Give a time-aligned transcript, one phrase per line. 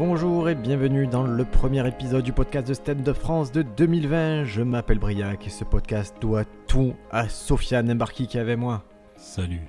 [0.00, 4.44] Bonjour et bienvenue dans le premier épisode du podcast de Stand de France de 2020.
[4.44, 8.82] Je m'appelle Briac et ce podcast doit tout à Sofiane Embarki qui est avec moi.
[9.16, 9.60] Salut.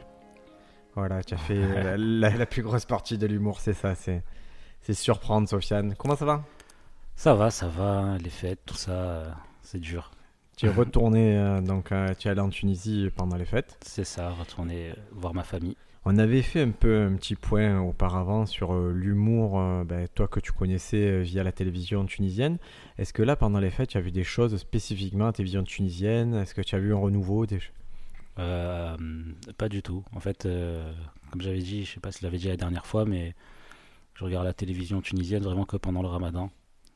[0.95, 4.23] Voilà, tu as fait la, la- la plus grosse partie de l'humour, c'est ça, c'est
[4.79, 5.95] c'est surprendre Sofiane.
[5.97, 6.45] Comment ça va?
[7.17, 10.11] Ça va, ça va, les fêtes, tout ça, c'est dur.
[10.55, 13.77] Tu es retourné, euh, donc euh, tu es allé en Tunisie pendant les fêtes.
[13.81, 15.75] C'est ça, retourner euh, voir ma famille.
[16.03, 20.27] On avait fait un peu un petit point auparavant sur euh, l'humour, euh, ben, toi
[20.27, 22.57] que tu connaissais euh, via la télévision tunisienne.
[22.97, 25.63] Est-ce que là, pendant les fêtes, tu as vu des choses spécifiquement à la télévision
[25.63, 26.33] tunisienne?
[26.33, 27.59] Est-ce que tu as vu un renouveau des...
[28.39, 28.97] Euh,
[29.57, 30.03] pas du tout.
[30.15, 30.91] En fait, euh,
[31.29, 33.35] comme j'avais dit, je sais pas si je l'avais dit la dernière fois, mais
[34.15, 36.49] je regarde la télévision tunisienne vraiment que pendant le ramadan.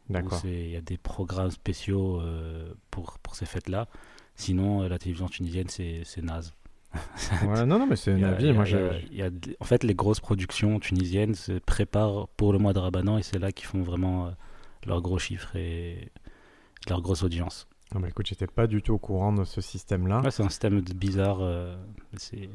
[0.09, 0.41] D'accord.
[0.45, 3.87] Il y a des programmes spéciaux euh, pour, pour ces fêtes-là.
[4.35, 6.53] Sinon, la télévision tunisienne, c'est naze.
[7.43, 8.51] Non, non, mais c'est un avis.
[8.53, 12.73] Moi, il y a- en fait, les grosses productions tunisiennes se préparent pour le mois
[12.73, 14.31] de Ramadan et c'est là qu'ils font vraiment euh,
[14.85, 16.09] leurs gros chiffres et
[16.89, 17.67] leur grosse audience.
[17.93, 20.21] Ah, bah, écoute, j'étais pas du tout au courant de ce système-là.
[20.21, 21.37] Ouais, c'est un système bizarre.
[21.41, 21.75] euh,
[22.17, 22.49] c'est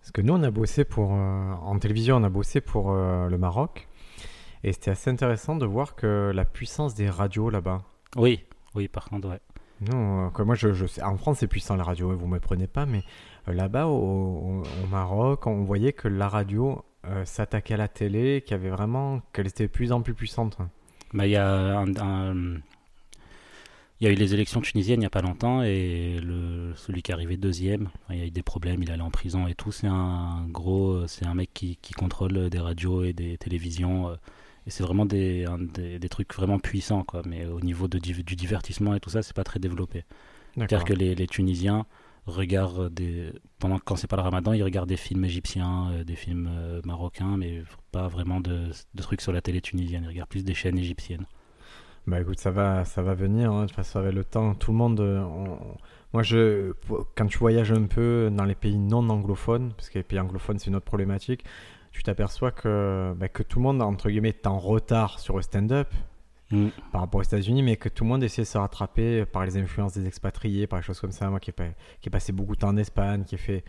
[0.00, 1.12] Parce que nous, on a bossé pour.
[1.14, 3.88] euh, en télévision, on a bossé pour euh, le Maroc.
[4.62, 7.82] Et c'était assez intéressant de voir que la puissance des radios là-bas.
[8.16, 8.40] Oui,
[8.74, 9.40] oui, par contre, ouais.
[9.80, 12.38] Non, euh, que moi, je, je sais- en France, c'est puissant la radio, vous me
[12.40, 13.02] prenez pas, mais
[13.48, 18.42] euh, là-bas, au, au- Maroc, on voyait que la radio euh, s'attaquait à la télé,
[18.46, 19.20] qu'il avait vraiment.
[19.32, 20.58] qu'elle était de plus en plus puissante.
[21.12, 21.84] Bah, il y a
[24.00, 26.18] il y a eu les élections tunisiennes il n'y a pas longtemps et
[26.76, 29.46] celui qui est arrivé deuxième, il y a eu des problèmes, il allait en prison
[29.46, 29.70] et tout.
[29.72, 34.16] C'est un gros, c'est un mec qui, qui contrôle des radios et des télévisions
[34.66, 37.22] et c'est vraiment des, un- des, des trucs vraiment puissants quoi.
[37.26, 40.04] Mais au niveau de, du divertissement et tout ça, c'est pas très développé.
[40.56, 41.86] C'est-à-dire que les, les Tunisiens
[42.26, 46.14] regardent des, pendant quand c'est pas le Ramadan, ils regardent des films égyptiens, euh, des
[46.16, 47.62] films euh, marocains, mais
[47.92, 50.04] pas vraiment de, de trucs sur la télé tunisienne.
[50.04, 51.26] Ils regardent plus des chaînes égyptiennes.
[52.06, 53.50] Bah écoute, ça va, ça va venir.
[53.52, 53.62] Hein.
[53.62, 55.00] De toute façon, avec le temps, tout le monde.
[55.00, 55.58] euh, on-
[56.12, 56.72] Moi, je,
[57.16, 60.58] quand tu voyages un peu dans les pays non anglophones, parce que les pays anglophones,
[60.58, 61.44] c'est une autre problématique,
[61.94, 65.42] tu t'aperçois que, bah, que tout le monde, entre guillemets, est en retard sur le
[65.42, 65.88] stand-up
[66.50, 66.68] Mm.
[66.92, 69.56] par rapport aux États-Unis, mais que tout le monde essaie de se rattraper par les
[69.56, 71.30] influences des expatriés, par les choses comme ça.
[71.30, 71.64] Moi, qui ai, pas-
[72.02, 73.64] qui ai passé beaucoup de temps en Espagne, qui ai fait.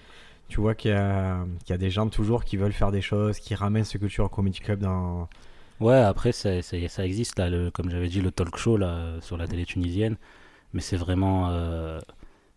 [0.49, 3.01] Tu vois qu'il y, a, qu'il y a des gens toujours qui veulent faire des
[3.01, 5.29] choses, qui ramènent ce culture comedy club dans.
[5.79, 9.21] Ouais, après, ça, ça, ça existe, là, le, comme j'avais dit, le talk show là,
[9.21, 10.17] sur la télé tunisienne,
[10.73, 11.47] mais c'est vraiment.
[11.51, 11.99] euh,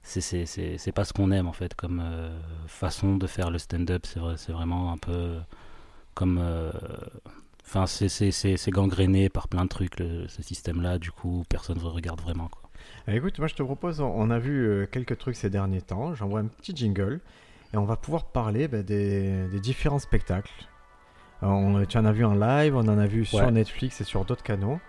[0.08, 2.30] c'est- c'est c'est- c'est pas ce qu'on aime, en fait, comme euh,
[2.66, 4.06] façon de faire le stand-up.
[4.06, 5.36] C'est vrai- c'est vraiment un peu
[6.14, 6.38] comme.
[6.40, 6.72] euh,
[7.70, 11.44] Enfin, c'est- c'est c'est- c'est gangréné par plein de trucs, le- ce système-là, du coup,
[11.50, 12.62] personne ne regarde vraiment, quoi.
[13.08, 16.14] Eh, Écoute, moi je te propose, on a vu euh, quelques trucs ces derniers temps.
[16.14, 17.20] J'envoie un petit jingle
[17.74, 20.50] et on va pouvoir parler bah, des, des différents spectacles.
[21.42, 23.50] On- tu en as vu en live, on en a vu sur.
[23.50, 24.80] Netflix et sur d'autres canaux.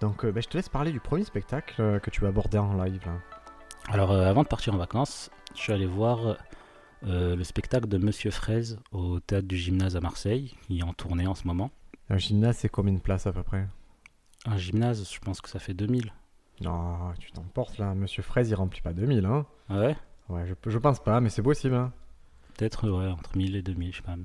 [0.00, 2.56] Donc euh, bah, je te laisse parler du premier spectacle euh, que tu vas aborder
[2.56, 3.02] en live.
[3.04, 3.12] Là.
[3.88, 6.36] Alors, euh, avant de partir en vacances, je suis allé voir
[7.06, 10.92] euh, le spectacle de Monsieur Fraise au théâtre du gymnase à Marseille, qui est en
[10.94, 11.70] tournée en ce moment.
[12.10, 13.66] Un gymnase, c'est combien de places à peu près?
[14.46, 16.12] Un gymnase, je pense que ça fait 2000.
[16.60, 17.94] Non, tu t'emportes là.
[17.94, 19.24] Monsieur Fraise, il remplit pas 2000.
[19.24, 19.96] Hein Ah ouais?
[20.28, 21.74] Ouais, je, je pense pas, mais c'est possible.
[21.74, 21.92] Hein.
[22.56, 24.16] Peut-être, ouais, entre 1000 et 2000, je sais pas.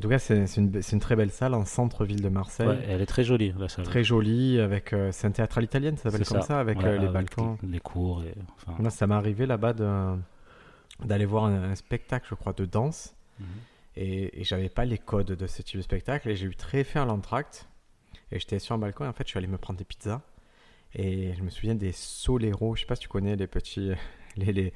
[0.00, 2.66] En tout cas, c'est une, très belle salle en centre-ville de Marseille.
[2.66, 3.84] Ouais, elle est très jolie, la salle.
[3.84, 4.94] Très jolie, avec.
[4.94, 7.12] euh, c'est un théâtre à l'italienne, ça s'appelle comme ça, avec Ouais, euh, les avec
[7.12, 7.58] balcons.
[7.62, 8.34] Les cours, et,
[8.66, 9.74] enfin, ça m'est arrivé là-bas
[11.04, 13.14] d'aller voir un, un spectacle, je crois, de danse.
[13.40, 13.46] mhm.
[13.96, 16.30] Et, et j'avais pas les codes de ce type de spectacle.
[16.30, 17.68] Et j'ai eu très faim à l'entracte.
[18.32, 19.04] Et j'étais sur un balcon.
[19.04, 20.22] Et en fait, je suis allé me prendre des pizzas.
[20.94, 22.74] Et je me souviens des soleros.
[22.74, 23.90] Je sais pas si tu connais les petits.
[24.36, 24.72] Les, les,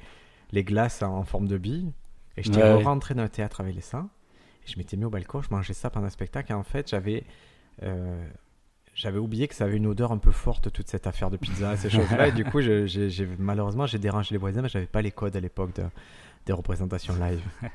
[0.51, 1.91] les glaces en forme de bille.
[2.37, 2.83] Et j'étais ouais.
[2.83, 4.09] rentré dans le théâtre avec les seins.
[4.65, 5.41] Je m'étais mis au balcon.
[5.41, 6.51] Je mangeais ça pendant le spectacle.
[6.51, 7.23] Et en fait, j'avais.
[7.83, 8.25] euh,
[8.93, 11.75] j'avais oublié que ça avait une odeur un peu forte, toute cette affaire de pizza,
[11.75, 12.27] ces choses-là.
[12.29, 15.39] Et du coup, je- malheureusement, j'ai dérangé les voisins, mais j'avais pas les codes à
[15.41, 15.83] l'époque de-
[16.45, 17.41] des représentations live.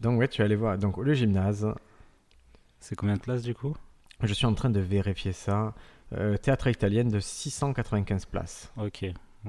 [0.00, 0.78] Donc, ouais, tu es allé voir.
[0.78, 1.66] Donc, le gymnase,
[2.80, 3.76] C'est combien de places du coup?
[4.22, 5.74] Je suis en train de vérifier ça.
[6.14, 8.72] Euh, théâtre italienne de 695 places.
[8.78, 9.04] Ok,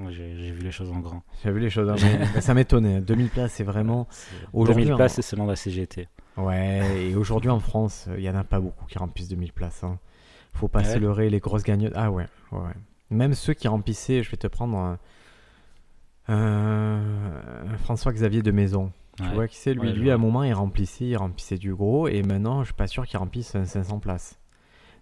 [0.09, 1.23] j'ai vu les choses en grand.
[1.43, 1.89] J'ai vu les choses.
[1.89, 2.99] hein, mais- mais ça m'étonnait.
[3.01, 4.07] 2000 places, c'est vraiment.
[4.11, 6.07] C'est- Aujourd'hui, 2000 en- places, c'est selon la CGT.
[6.37, 9.83] Ouais, et aujourd'hui en France, il y en a pas beaucoup qui remplissent 2000 places.
[9.83, 9.99] Hein.
[10.53, 11.93] Faut pas se leurrer, les grosses gagnottes.
[11.95, 12.73] Ah ouais, ouais.
[13.09, 14.97] Même ceux qui remplissaient, je vais te prendre
[16.27, 16.99] un,
[17.79, 18.91] François-Xavier de Maison.
[19.17, 19.73] Tu vois qui c'est?
[19.73, 22.67] Lui Ouais, Lui, à un moment, il remplissait, il remplissait du gros, et maintenant, je
[22.67, 24.39] suis pas sûr qu'il remplisse un 500 places.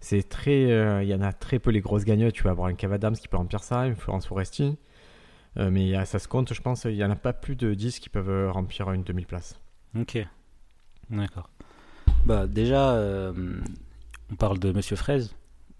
[0.01, 2.33] C'est très, euh, il y en a très peu les grosses gagnottes.
[2.33, 4.77] Tu vas avoir un Cavadams qui peut remplir ça, une Florence Foresti.
[5.57, 7.99] Euh, mais ça se compte, je pense, il y en a pas plus de 10
[7.99, 9.59] qui peuvent euh, remplir une 2000 places.
[9.99, 10.25] Ok,
[11.09, 11.49] d'accord.
[12.25, 13.33] Bah déjà, euh,
[14.31, 15.33] On parle de Monsieur Fraise.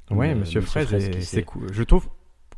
[0.10, 1.68] Ouais, Euh, Monsieur Monsieur Fraise, c'est cool.
[1.72, 2.08] Je trouve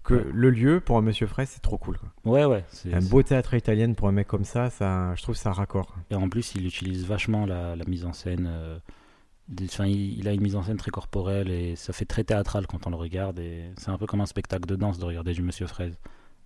[0.04, 0.26] que Ouais.
[0.32, 1.98] le lieu pour un Monsieur Fraise, c'est trop cool.
[1.98, 2.10] quoi.
[2.24, 2.64] Ouais, ouais.
[2.70, 5.94] c'est- Un beau théâtre italien pour un mec comme ça, ça, je trouve ça raccord.
[6.10, 8.48] Et en plus, il utilise vachement la, la mise en scène.
[8.50, 8.80] euh,
[9.50, 12.68] des- il, il a une mise en scène très corporelle et ça fait très théâtral
[12.68, 13.38] quand on le regarde.
[13.40, 15.98] Et c'est un peu comme un spectacle de danse de regarder du Monsieur Fraise.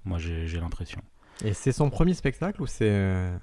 [0.05, 1.01] Moi, j'ai l'impression.
[1.43, 3.37] Et c'est son premier spectacle ou c'est euh,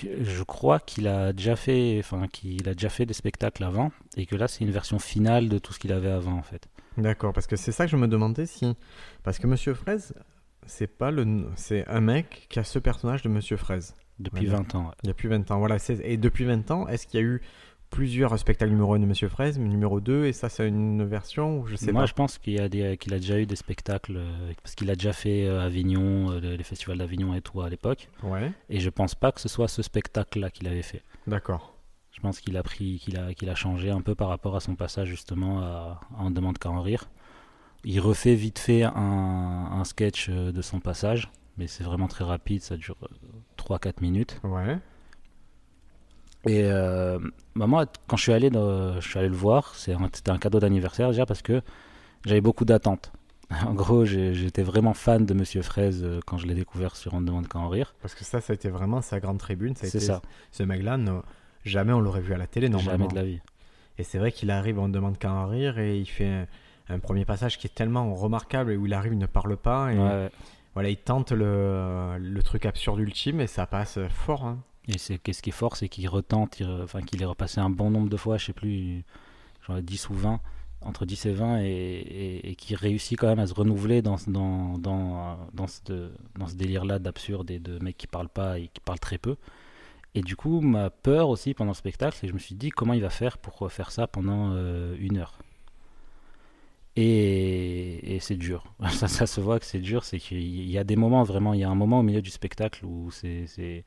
[0.00, 4.26] Je crois qu'il a déjà fait, enfin, qu'il a déjà fait des spectacles avant et
[4.26, 6.68] que là, c'est une version finale de tout ce qu'il avait avant, en fait.
[6.96, 8.76] D'accord, parce que c'est ça que je me demandais si.
[9.22, 10.14] Parce que Monsieur Fraise,
[10.66, 11.46] c'est pas le.
[11.56, 13.94] C'est un mec qui a ce personnage de Monsieur Fraise.
[14.18, 14.84] Depuis Ouais, 20 ans.
[14.86, 14.94] ouais.
[15.02, 15.58] Il y a plus 20 ans.
[15.58, 15.78] Voilà.
[16.04, 17.40] Et depuis 20 ans, est-ce qu'il y a eu
[17.92, 21.66] plusieurs spectacles numéro 1 de Monsieur Fraise, numéro 2, et ça, c'est une version ou
[21.66, 22.06] je sais Moi, pas.
[22.06, 24.90] je pense qu'il y a des- qu'il a déjà eu des spectacles euh, parce qu'il
[24.90, 28.08] a déjà fait euh, Avignon, euh, les festivals d'Avignon et tout à l'époque.
[28.24, 31.02] Ouais, Et je pense pas que ce soit ce spectacle-là qu'il avait fait.
[31.26, 31.76] d'accord.
[32.10, 34.60] Je pense qu'il a pris, qu'il a, qu'il a changé un peu par rapport à
[34.60, 37.08] son passage justement à, à On demande qu'à en rire.
[37.84, 42.24] Il refait vite fait un, un sketch euh, de son passage, mais c'est vraiment très
[42.24, 42.96] rapide, ça dure
[43.58, 44.40] 3-4 minutes.
[44.44, 44.78] Ouais.
[46.46, 47.18] Et euh,
[47.54, 50.38] bah, moi, quand je suis allé, dans- je suis allé le voir, un- c'était un
[50.38, 51.62] cadeau d'anniversaire déjà parce que
[52.24, 53.12] j'avais beaucoup d'attentes.
[53.66, 57.20] En gros, j'étais vraiment fan de Monsieur Fraise euh, quand je l'ai découvert sur On
[57.20, 57.94] ne demande qu'à en rire.
[58.00, 59.74] Parce que ça, ça a été vraiment sa grande tribune.
[59.76, 60.98] C'est ça, Ce mec-là,
[61.64, 63.04] jamais on l'aurait vu à la télé normalement.
[63.04, 63.40] jamais de la vie.
[63.98, 66.46] Et c'est vrai qu'il arrive, on ne demande qu'à en rire, et il fait un,
[66.88, 69.92] un premier passage qui est tellement remarquable et où il arrive, il ne parle pas.
[69.92, 70.30] Et ouais.
[70.72, 74.46] voilà, il tente le, le truc absurde ultime et ça passe fort.
[74.46, 74.58] hein.
[74.88, 77.90] Et c'est qu'est-ce qui est fort, c'est qu'il retente, enfin qu'il est repassé un bon
[77.90, 79.04] nombre de fois, je sais plus,
[79.66, 80.40] genre 10 ou 20,
[80.82, 84.78] entre 10 et 20, et, et, qui réussit quand même à se renouveler dans, dans,
[84.78, 89.18] dans, dans ce, délire-là d'absurde et de mecs qui parlent pas et qui parlent très
[89.18, 89.36] peu.
[90.14, 92.70] Et du coup, ma peur aussi pendant le spectacle, c'est que je me suis dit
[92.70, 95.38] comment il va faire pour faire ça pendant euh, une heure?
[96.96, 98.64] Et, et c'est dur.
[98.90, 100.04] Ça, ça se voit que c'est dur.
[100.04, 102.30] C'est qu'il y a des moments, vraiment, il y a un moment au milieu du
[102.30, 103.84] spectacle où c'est.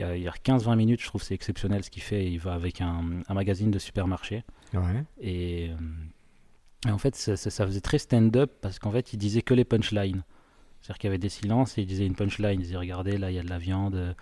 [0.00, 2.24] Il y a, il y a 15-20 minutes, je trouve c'est exceptionnel ce qu'il fait.
[2.26, 4.44] Il va avec un, un magazine de supermarché.
[4.72, 5.04] Ouais.
[5.20, 9.18] Et, euh, et en fait, ça, ça- ça faisait très stand-up parce qu'en fait, il
[9.18, 10.22] disait que les punchlines.
[10.80, 12.58] C'est-à-dire qu'il y avait des silences et il disait une punchline.
[12.58, 14.16] Il disait Regardez, là, il y a de la viande.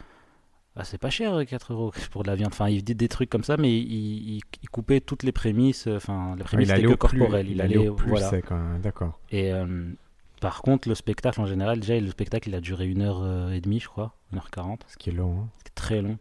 [0.74, 2.50] Ah, c'est pas cher, euh, 4 euros pour de la viande.
[2.52, 5.86] Enfin, il dit des trucs comme ça, mais il, il- il coupait toutes les prémices.
[5.86, 7.48] euh, Enfin, les prémices il allait que corporelles.
[7.48, 8.30] il allait au plus voilà.
[8.50, 9.20] hein, D'accord.
[9.30, 9.92] Et euh,
[10.40, 13.50] par contre, le spectacle en général, déjà, le spectacle, il a duré une heure euh,
[13.52, 14.80] et demie, je crois, 1h40.
[14.88, 15.40] Ce qui est long.
[15.42, 15.48] hein.
[15.64, 16.18] C'est très long.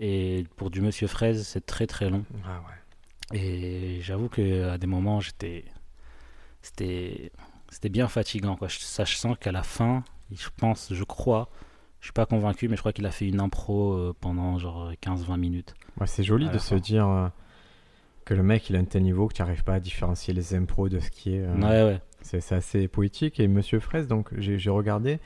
[0.00, 2.24] Et pour du Monsieur Fraise, c'est très très long.
[2.46, 3.38] Ah ouais.
[3.38, 5.64] Et j'avoue que à des moments, j'étais,
[6.62, 7.30] c'était,
[7.68, 8.56] c'était bien fatigant.
[8.56, 8.68] Quoi.
[8.68, 11.48] Je, ça, je sens qu'à la fin, je pense, je crois,
[12.00, 14.92] je suis pas convaincu, mais je crois qu'il a fait une impro euh, pendant genre
[15.02, 15.74] 15-20 minutes.
[16.00, 17.28] Ouais, c'est joli de se dire euh,
[18.24, 20.54] que le mec il a un tel niveau que tu n'arrives pas à différencier les
[20.54, 21.40] impros de ce qui est.
[21.42, 22.00] euh, Ouais, ouais.
[22.22, 23.40] C'est assez poétique.
[23.40, 25.18] Et Monsieur Fraise, donc j'ai regardé,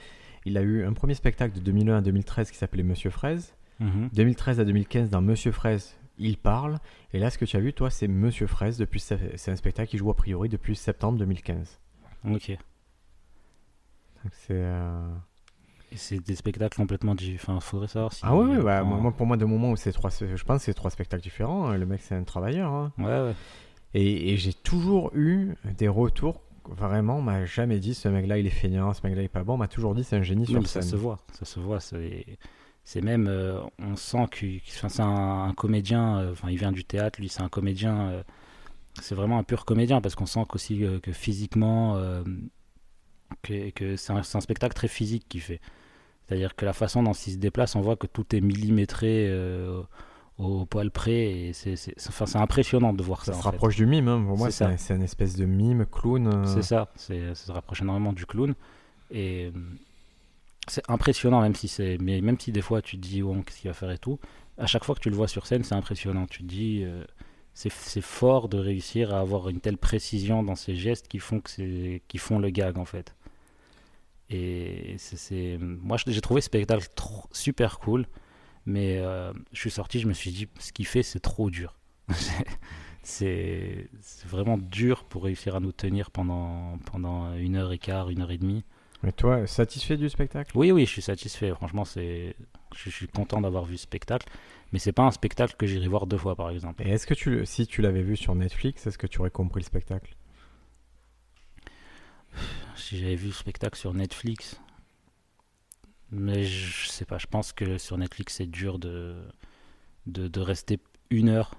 [0.44, 3.54] il a eu un premier spectacle de 2001 à 2013 qui s'appelait Monsieur Fraise.
[3.80, 4.10] Mhm.
[4.12, 6.78] 2013 à 2015 dans Monsieur Fraise, il parle.
[7.12, 8.78] Et là, ce que tu as vu, toi, c'est Monsieur Fraise.
[8.78, 11.80] Depuis, c'est un spectacle qui joue a priori depuis septembre 2015.
[12.30, 12.56] Ok.
[14.32, 14.50] C'est.
[14.52, 15.08] euh,
[15.94, 17.56] c'est des spectacles complètement différents.
[17.56, 18.20] Enfin, faudrait savoir si.
[18.24, 20.74] Ah ouais, ouais, bah, moi, pour moi, de moment où c'est trois, je pense c'est
[20.74, 21.68] trois spectacles différents.
[21.68, 21.76] hein.
[21.76, 22.70] Le mec, c'est un travailleur.
[22.72, 22.92] hein.
[22.98, 23.34] Ouais, ouais.
[23.94, 26.40] Et, et j'ai toujours eu des retours.
[26.68, 29.42] Vraiment, on m'a jamais dit ce mec-là il est feignant, ce mec-là il est pas
[29.44, 29.54] bon.
[29.54, 30.90] On m'a toujours dit c'est un génie Non, sur mais ça scène.
[30.90, 31.78] se voit, ça se voit.
[32.84, 36.18] C'est, même, euh, on sent qu'il- enfin, c'est un, un comédien.
[36.18, 38.10] euh, Enfin, il vient du théâtre, lui, c'est un comédien.
[38.10, 38.22] euh,
[39.00, 41.96] c'est vraiment un pur comédien parce qu'on sent qu'aussi euh, que physiquement,
[43.42, 45.60] que, que c'est, un, spectacle très physique qu'il fait.
[46.28, 49.26] C'est-à-dire que la façon dont il se déplace, on voit que tout est millimétré
[50.44, 51.50] au poil près.
[51.54, 51.74] C'est,
[52.08, 53.32] enfin, c'est impressionnant de voir ça.
[53.32, 53.48] Ça se fait.
[53.50, 54.08] rapproche du mime.
[54.08, 54.22] hein.
[54.26, 56.26] Pour moi, C'est un- une espèce de mime, clown.
[56.26, 56.44] euh.
[56.46, 58.54] C'est ça, c'est, ça se rapproche énormément du clown.
[59.10, 59.50] Et euh,
[60.68, 63.60] c'est impressionnant, même si, c'est, mais même si des fois tu te dis, oh, qu'est-ce
[63.60, 64.18] qu'il va faire et tout,
[64.58, 66.26] à chaque fois que tu le vois sur scène, c'est impressionnant.
[66.26, 67.04] Tu te dis, euh,
[67.54, 71.40] c'est, c'est fort de réussir à avoir une telle précision dans ses gestes qui font,
[71.40, 73.14] que c'est, qui font le gag en fait.
[74.30, 78.06] Et c'est, c'est- moi j'ai trouvé ce spectacle trop, super cool,
[78.66, 81.76] mais euh, je suis sorti, je me suis dit, ce qu'il fait, c'est trop dur.
[83.02, 83.88] c'est,
[84.26, 88.30] vraiment dur pour réussir à nous tenir pendant, pendant une heure et quart, une heure
[88.30, 88.64] et demie.
[89.02, 90.56] Mais toi, satisfait du spectacle?
[90.56, 91.52] Oui, oui, je suis satisfait.
[91.54, 92.36] Franchement, c'est,
[92.74, 94.28] je, je suis content d'avoir vu ce spectacle.
[94.72, 96.82] Mais c'est pas un spectacle que j'irai voir deux fois, par exemple.
[96.86, 99.60] Et est-ce que tu, si tu l'avais vu sur Netflix, est-ce que tu aurais compris
[99.60, 100.16] le spectacle?
[102.76, 104.60] Si j'avais vu le spectacle sur Netflix,
[106.12, 107.18] mais je sais pas.
[107.18, 109.16] Je pense que sur Netflix, c'est dur de,
[110.06, 110.78] de, de rester
[111.10, 111.54] une heure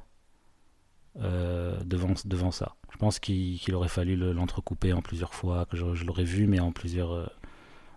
[1.20, 2.76] euh, devant, devant ça.
[2.92, 6.48] Je pense qu'il aurait fallu le- l'entrecouper en plusieurs fois, que je, je l'aurais vu,
[6.48, 7.26] mais en plusieurs, euh,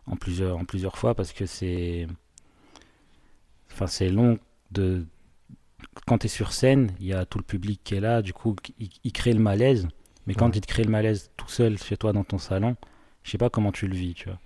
[0.07, 2.07] en plusieurs, en plusieurs fois, parce que c'est,
[3.73, 4.39] enfin, c'est long
[4.71, 5.05] de.
[6.07, 8.33] Quand tu es sur scène, il y a tout le public qui est là, du
[8.33, 9.89] coup, il, il crée le malaise.
[10.27, 10.57] Mais quand Ouais.
[10.57, 12.77] il te crée le malaise tout seul chez toi dans ton salon,
[13.23, 14.39] je sais pas comment tu le vis, tu vois.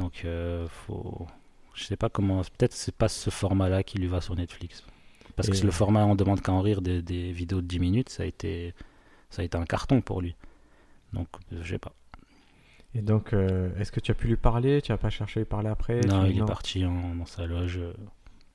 [0.00, 1.26] Donc, euh, faut.
[1.74, 2.40] Je sais pas comment.
[2.42, 4.84] Peut-être c'est pas ce format-là qui lui va sur Netflix.
[5.36, 7.78] Parce Et- que le format On demande qu'à en rire des, des vidéos de 10
[7.78, 8.74] minutes, ça a été,
[9.30, 10.34] ça a été un carton pour lui.
[11.12, 11.92] Donc, euh, je sais pas.
[12.94, 14.82] Et donc, euh, est-ce que tu as pu lui parler?
[14.82, 16.00] Tu n'as pas cherché à lui parler après?
[16.00, 17.78] Non, il est parti en- dans sa loge.
[17.78, 17.92] euh,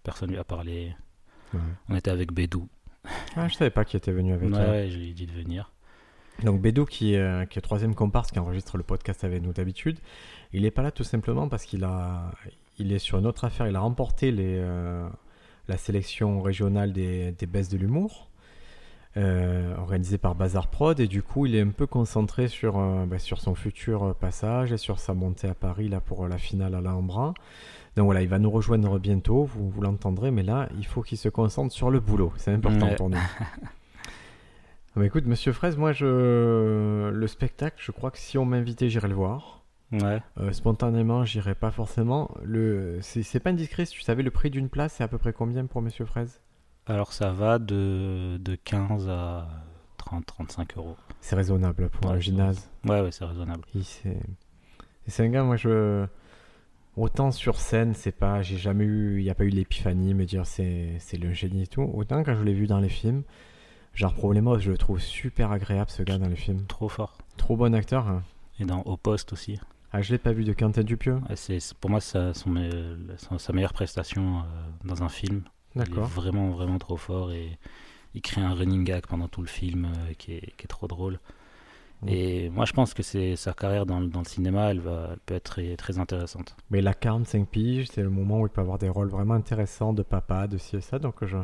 [0.04, 0.94] Personne lui a parlé.
[1.54, 1.60] Ouais.
[1.90, 2.68] On était avec Bédou.
[3.36, 4.70] Ah, je savais pas qu'il était venu avec Ouais, toi.
[4.72, 5.72] ouais, je lui ai dit de venir.
[6.44, 9.98] Donc Bédou, qui, euh, qui est troisième comparse, qui enregistre le podcast avec nous d'habitude,
[10.54, 12.32] il n'est pas là tout simplement parce qu'il a,
[12.78, 13.68] il est sur une autre affaire.
[13.68, 15.08] Il a remporté les, euh,
[15.68, 18.28] la sélection régionale des, des baisses de l'humour,
[19.18, 22.78] euh, organisée par Bazar Prod, et du coup, il est un peu concentré sur,
[23.08, 26.76] bah, sur son futur passage et sur sa montée à Paris là pour la finale
[26.76, 27.34] à l'Ambra.
[27.96, 31.18] Donc voilà, il va nous rejoindre bientôt, vous, vous l'entendrez, mais là, il faut qu'il
[31.18, 32.34] se concentre sur le boulot.
[32.36, 32.96] C'est important Ouais.
[32.96, 33.18] pour nous.
[34.96, 37.10] Bah écoute, Monsieur Fraise, moi, je...
[37.10, 39.64] le spectacle, je crois que si on m'invitait, j'irais le voir.
[39.92, 40.22] Ouais.
[40.40, 42.32] Euh, spontanément, j'irais pas forcément.
[42.44, 43.00] Le...
[43.02, 45.66] C'est pas indiscret, si tu savais le prix d'une place, c'est à peu près combien
[45.66, 46.40] pour Monsieur Fraise?
[46.86, 49.48] Alors, ça va de, de 15 à
[49.98, 50.96] 30, 35 euros.
[51.20, 52.70] C'est raisonnable pour Ouais, un gymnase.
[52.86, 53.64] Ouais, ouais, c'est raisonnable.
[55.08, 56.06] C'est un gars, moi, je.
[56.96, 58.42] Autant sur scène, c'est pas.
[58.42, 59.20] J'ai jamais eu.
[59.20, 61.82] Il n'y a pas eu l'épiphanie, me dire c'est le génie et tout.
[61.82, 63.24] Autant quand je l'ai vu dans les films,
[63.96, 66.66] genre Problemos, je le trouve super agréable, ce gars dans les films.
[66.68, 67.18] Trop fort.
[67.38, 68.08] Trop bon acteur.
[68.08, 68.24] hein.
[68.60, 69.60] Et dans Au Poste aussi.
[69.92, 71.16] Ah, je l'ai pas vu de Quentin Dupieux.
[71.30, 74.42] Ouais, c'est, pour moi, ça, son, me- son- sa meilleure prestation euh,
[74.84, 75.44] dans un film.
[75.76, 76.08] Il est D'accord.
[76.08, 77.58] vraiment, vraiment trop fort et
[78.14, 80.88] il crée un running gag pendant tout le film euh, qui, est, qui est trop
[80.88, 81.20] drôle.
[82.08, 85.10] Et moi, je pense que c'est, sa carrière dans, le- dans le cinéma, elle, va,
[85.14, 86.56] elle peut être très, très intéressante.
[86.70, 89.34] Mais il a 45 piges, c'est le moment où il peut avoir des rôles vraiment
[89.34, 91.00] intéressants de papa, de ci et ça.
[91.00, 91.38] Donc, je...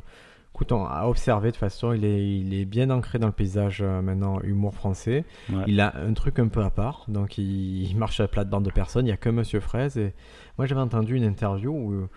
[0.54, 3.34] écoute, on- à observer de toute façon, il est, il est bien ancré dans le
[3.34, 5.26] paysage euh, maintenant humour français.
[5.50, 5.64] Ouais.
[5.68, 8.66] Il a un truc un peu à part, donc il, il marche à la plate-bande
[8.66, 9.06] de personnes.
[9.06, 9.98] Il n'y a que Monsieur Fraise.
[9.98, 10.14] Et
[10.58, 12.08] moi, j'avais entendu une interview où,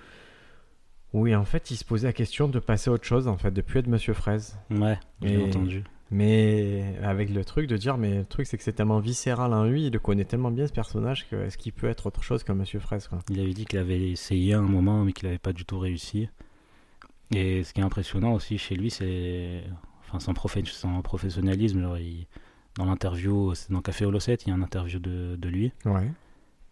[1.12, 3.52] où en fait, il se posait la question de passer à autre chose, en fait,
[3.52, 4.58] de plus être Monsieur Fraise.
[4.70, 5.84] Ouais, j'ai entendu.
[6.10, 9.64] Mais avec le truc de dire, mais le truc, c'est que c'est tellement viscéral en
[9.64, 12.44] lui, il le connaît tellement bien ce personnage que est-ce qu'il peut être autre chose
[12.44, 13.18] qu'un Monsieur Fraise, quoi?
[13.30, 15.78] Il avait dit qu'il avait essayé à un moment, mais qu'il n'avait pas du tout
[15.78, 16.28] réussi.
[17.34, 19.62] Et ce qui est impressionnant aussi chez lui, c'est
[20.08, 20.34] enfin, son,
[21.02, 21.80] professionnalisme.
[21.80, 22.26] Genre, il-
[22.76, 25.72] dans l'interview, c'est dans Café Holocet, il y a une interview de, de lui.
[25.84, 26.10] Ouais.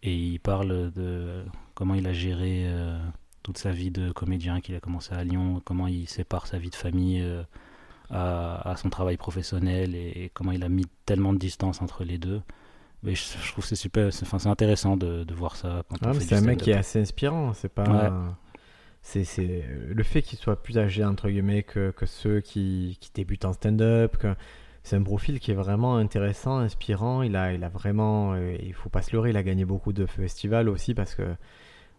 [0.03, 1.45] Et il parle de
[1.75, 2.99] comment il a géré euh,
[3.41, 6.69] toute sa vie de comédien, qu'il a commencé à Lyon, comment il sépare sa vie
[6.69, 7.41] de famille euh,
[8.09, 12.17] à, à son travail professionnel et, comment il a mis tellement de distance entre les
[12.17, 12.41] deux.
[13.01, 15.83] Mais je, je trouve que c'est super, c'est, enfin, c'est intéressant de, de voir ça.
[15.89, 17.53] Quand Ah, c'est un mec qui est assez inspirant.
[17.53, 17.83] C'est pas.
[17.83, 18.09] Ouais.
[19.05, 23.11] C'est, c'est le fait qu'il soit plus âgé entre guillemets que, que ceux qui, qui
[23.13, 24.17] débutent en stand-up.
[24.17, 24.33] Que
[24.83, 27.21] c'est un profil qui est vraiment intéressant, inspirant.
[27.21, 28.33] Il a, il a vraiment.
[28.33, 29.31] euh, il faut pas se leurrer.
[29.31, 31.35] Il a gagné beaucoup de festivals aussi parce que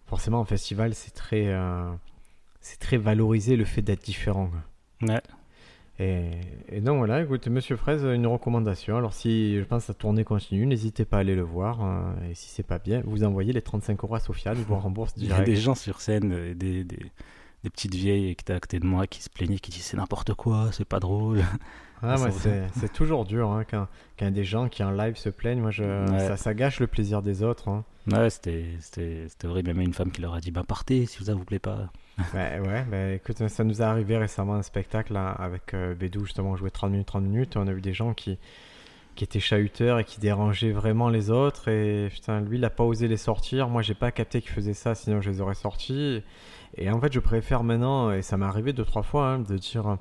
[0.07, 1.91] forcément en festival c'est très euh,
[2.61, 4.51] c'est très valorisé le fait d'être différent.
[5.03, 5.21] Ouais.
[6.01, 6.31] Et,
[6.69, 8.97] et donc voilà, écoute, Monsieur Fraise, une recommandation.
[8.97, 11.81] Alors si je pense que la tournée continue, n'hésitez pas à aller le voir.
[11.83, 14.75] hein, et si c'est pas bien, vous envoyez les 35 euros à Sofiane, il vous
[14.79, 15.47] rembourse Il y a direct.
[15.47, 16.99] des gens sur scène, euh, des, des,
[17.63, 19.97] des petites vieilles qui étaient à côté de moi qui se plaignaient, qui disent c'est
[19.97, 21.43] n'importe quoi, c'est pas drôle.
[22.07, 22.31] Ah, ouais,
[22.77, 23.87] c'est, toujours dur hein, quand,
[24.19, 25.61] quand des gens qui en live se plaignent.
[25.63, 26.19] Moi, je, Ouais.
[26.19, 27.69] ça, ça gâche le plaisir des autres.
[27.69, 27.83] hein.
[28.13, 29.69] Ouais, c'était, c'était, c'était horrible.
[29.73, 31.91] Même une femme qui leur a dit bah partez si ça vous plaît pas.
[32.19, 36.25] Ouais, ouais, bah, écoute, ça nous est arrivé récemment un spectacle là, avec euh, Bédou,
[36.25, 38.39] justement, on jouait 30 minutes, 30 minutes, on a vu des gens qui,
[39.17, 42.85] qui étaient chahuteurs et qui dérangeaient vraiment les autres, et putain, lui, il a pas
[42.85, 46.23] osé les sortir, moi, j'ai pas capté qu'il faisait ça, sinon je les aurais sortis,
[46.77, 49.59] et en fait, je préfère maintenant, et ça m'est arrivé deux, trois fois, hein, de
[49.59, 49.99] dire,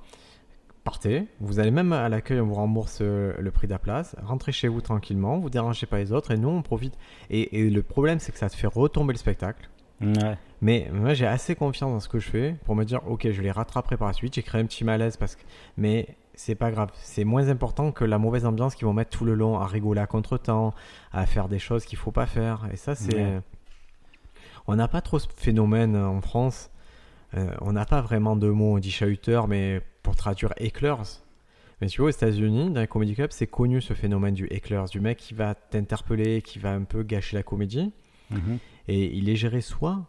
[0.84, 4.16] partez, vous allez même à l'accueil, on vous rembourse euh, le prix de la place,
[4.22, 6.94] rentrez chez vous tranquillement, vous dérangez pas les autres, et nous, on profite,
[7.32, 9.68] et, et le problème, c'est que ça te fait retomber le spectacle,
[10.02, 10.38] Ouais.
[10.62, 13.42] mais moi j'ai assez confiance dans ce que je fais pour me dire ok je
[13.42, 14.34] les rattraperai par la suite.
[14.36, 15.42] J'ai créé un petit malaise parce que
[15.78, 16.90] mais c'est pas grave.
[16.96, 20.02] C'est moins important que la mauvaise ambiance qu'ils vont mettre tout le long à rigoler
[20.02, 20.74] à contre-temps,
[21.12, 22.68] à faire des choses qu'il faut pas faire.
[22.74, 23.40] Et ça c'est Ouais.
[24.68, 26.70] on n'a pas trop ce phénomène en France.
[27.36, 31.02] Euh, on n'a pas vraiment de mots on dit chahuteur mais pour traduire éclairs.
[31.82, 34.86] Mais tu vois, aux États-Unis, dans les comedy clubs, c'est connu ce phénomène du éclairs,
[34.86, 37.92] du mec qui va t'interpeller, qui va un peu gâcher la comédie.
[38.30, 38.58] Mhm.
[38.88, 40.06] Et il est géré soit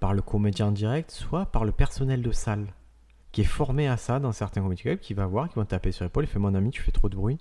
[0.00, 2.66] par le comédien direct, soit par le personnel de salle
[3.36, 5.92] qui est formé à ça dans certains comedy clubs, qui va voir, qui va taper
[5.92, 7.36] sur l'épaule, il fait mon ami, tu fais trop de bruit,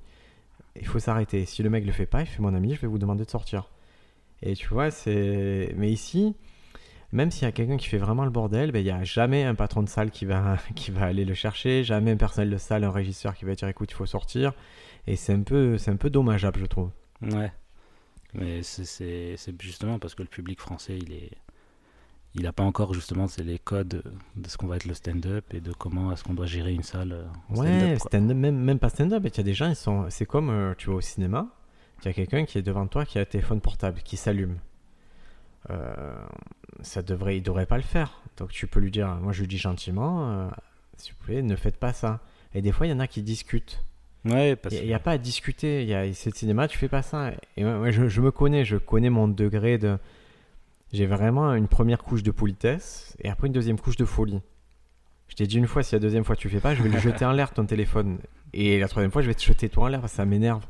[0.75, 1.45] il faut s'arrêter.
[1.45, 3.29] Si le mec le fait pas, il fait mon ami, je vais vous demander de
[3.29, 3.69] sortir.
[4.41, 5.73] Et tu vois, c'est.
[5.77, 6.35] Mais ici,
[7.13, 9.45] même s'il y a quelqu'un qui fait vraiment le bordel, ben, il n'y a jamais
[9.45, 12.57] un patron de salle qui va, qui va aller le chercher, jamais un personnel de
[12.57, 14.53] salle, un régisseur qui va dire écoute, il faut sortir.
[15.07, 16.89] Et c'est un peu, c'est un peu dommageable, je trouve.
[17.21, 17.53] Ouais.
[18.35, 21.31] Mais c'est justement parce que le public français, il est.
[22.37, 24.03] Il n'a pas encore justement c'est les codes
[24.35, 26.83] de ce qu'on va être le stand-up et de comment est-ce qu'on doit gérer une
[26.83, 27.13] salle.
[27.13, 29.23] Euh, ouais, stand même, même pas stand-up.
[29.23, 31.47] Il y a des gens, ils sont, c'est comme euh, tu vas au cinéma,
[32.01, 34.57] il y a quelqu'un qui est devant toi qui a un téléphone portable qui s'allume.
[35.69, 36.13] Euh,
[36.81, 38.21] ça devrait, il devrait pas le faire.
[38.35, 40.51] Donc tu peux lui dire, moi je lui dis gentiment,
[40.97, 42.19] s'il vous plaît, ne faites pas ça.
[42.53, 43.83] Et des fois, il y en a qui discutent.
[44.25, 45.83] Ouais, Il n'y a, pas à discuter.
[45.83, 47.31] Il y a c'est le cinéma, tu fais pas ça.
[47.57, 49.97] Et moi, je, me connais, je connais mon degré de.
[50.93, 54.41] J'ai vraiment une première couche de politesse et après une deuxième couche de folie.
[55.27, 56.99] Je t'ai dit une fois, si la deuxième fois tu fais pas, je vais le
[56.99, 58.17] jeter en l'air ton téléphone.
[58.53, 60.65] Et la troisième fois, je vais te jeter toi en l'air, ça m'énerve.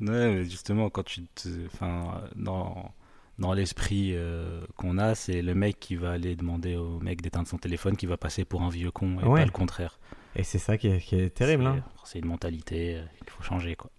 [0.00, 1.48] Ouais, justement, quand tu te.
[1.66, 2.92] Enfin, dans,
[3.38, 7.48] dans l'esprit euh, qu'on a, c'est le mec qui va aller demander au mec d'éteindre
[7.48, 9.98] son téléphone qui va passer pour un vieux con et pas le contraire.
[10.36, 11.66] Et c'est ça qui est, terrible.
[11.66, 11.84] Hein.
[12.04, 13.90] C'est une mentalité, euh, il faut changer quoi.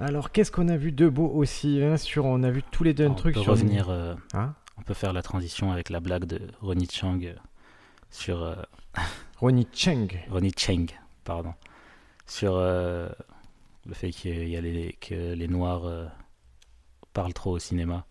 [0.00, 2.94] Alors, qu'est-ce qu'on a vu de beau aussi hein, sur, On a vu tous les
[2.94, 3.52] deux un truc peut sur.
[3.52, 7.18] Revenir, euh, hein on peut faire la transition avec la blague de Ronnie Chang
[8.10, 8.56] sur.
[9.38, 10.06] Ronnie Chang.
[10.30, 10.86] Ronnie Chang,
[11.24, 11.54] pardon.
[12.26, 12.60] Sur
[13.88, 16.06] le fait qu'il y a les, que les Noirs euh,
[17.14, 18.06] parlent trop au cinéma.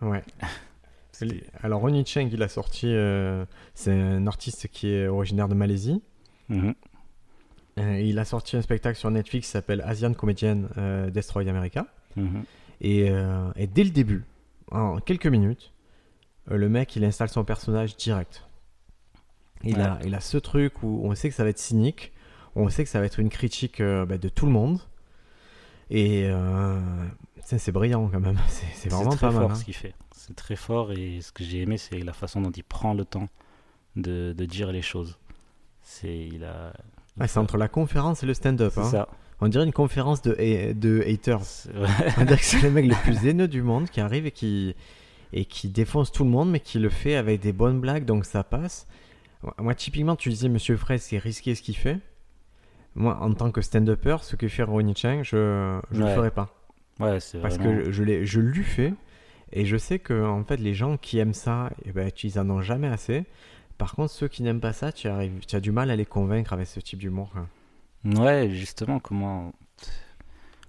[0.00, 0.22] Ouais.
[1.62, 6.02] Alors Ronnie Cheng, il a sorti, euh, c'est un artiste qui est originaire de Malaisie.
[6.48, 6.68] Mhm.
[6.68, 6.72] Euh,
[8.00, 10.64] il a sorti un spectacle sur Netflix qui s'appelle Asian Comedian
[11.12, 11.86] Destroy America.
[12.16, 12.44] Mhm.
[12.80, 13.06] Et,
[13.56, 14.24] et, dès le début,
[14.70, 15.72] en quelques minutes,
[16.46, 18.46] le mec il installe son personnage direct.
[19.62, 22.12] Il, a, il a ce truc où on sait que ça va être cynique,
[22.54, 24.80] on sait que ça va être une critique bah, de tout le monde.
[25.90, 26.80] Et euh,
[27.42, 28.38] c'est brillant quand même.
[28.48, 29.42] C'est vraiment pas mal.
[29.42, 29.94] C'est fort ce qu'il fait.
[30.12, 33.04] C'est très fort et ce que j'ai aimé, c'est la façon dont il prend le
[33.04, 33.28] temps
[33.96, 35.18] de, de dire les choses.
[35.82, 36.72] C'est il a.
[37.26, 38.72] c'est entre la conférence et le stand-up.
[38.76, 38.84] Hein.
[38.84, 39.08] ça.
[39.40, 41.68] On dirait une conférence de, de haters.
[42.18, 44.74] On dirait que c'est le mec le plus haineux du monde qui arrive et qui,
[45.32, 48.26] et qui défonce tout le monde, mais qui le fait avec des bonnes blagues, donc
[48.26, 48.86] ça passe.
[49.58, 52.00] Moi, typiquement, tu disais, Monsieur Fraisse, c'est risqué ce qu'il fait
[52.94, 55.36] moi, en tant que stand-upper, ce que fait Ronnie Chang, je
[55.92, 56.54] ne le ferai pas.
[56.98, 58.92] Ouais, Parce que je, je lui fais,
[59.52, 62.50] et je sais que en fait, les gens qui aiment ça, eh ben, ils en
[62.50, 63.24] ont jamais assez.
[63.80, 66.04] Par contre, ceux qui n'aiment pas ça, tu, arrives, tu as du mal à les
[66.04, 67.32] convaincre avec ce type d'humour.
[68.04, 69.54] Ouais, justement, comment,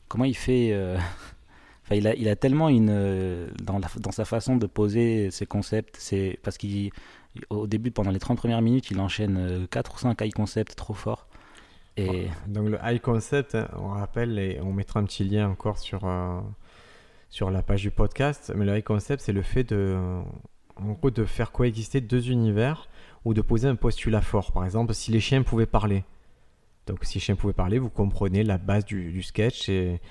[0.08, 0.70] comment il fait.
[0.72, 0.96] Euh,
[1.84, 2.88] enfin, il, a, il a tellement une.
[2.90, 8.12] Euh, dans, la, dans sa façon de poser ses concepts, c'est parce qu'au début, pendant
[8.12, 11.28] les 30 premières minutes, il enchaîne 4 euh, ou 5 high concepts trop forts.
[11.98, 12.30] Et...
[12.48, 16.06] Donc le high concept, hein, on rappelle et on mettra un petit lien encore sur,
[16.06, 16.40] euh,
[17.30, 18.54] sur la page du podcast.
[18.56, 20.00] Mais le high concept, c'est le fait de,
[20.78, 22.88] en gros, de faire coexister deux univers
[23.26, 24.52] ou de poser un postulat fort.
[24.52, 26.04] Par exemple, si les chiens pouvaient parler.
[26.88, 30.02] Donc si les chiens pouvaient parler, vous comprenez la base du, du sketch et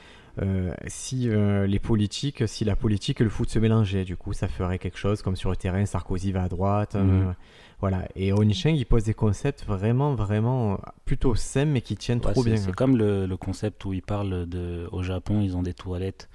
[0.41, 4.33] euh, si euh, les politiques, si la politique et le foot se mélangeaient, du coup,
[4.33, 6.95] ça ferait quelque chose comme sur le terrain, Sarkozy va à droite.
[6.95, 7.35] Mhm.
[7.81, 8.07] Voilà.
[8.15, 12.57] Et Cheng, il pose des concepts vraiment, vraiment plutôt sains, mais qui tiennent trop bien.
[12.57, 14.89] C'est comme le, concept où il parle de.
[14.93, 16.29] Au Japon, ils ont des toilettes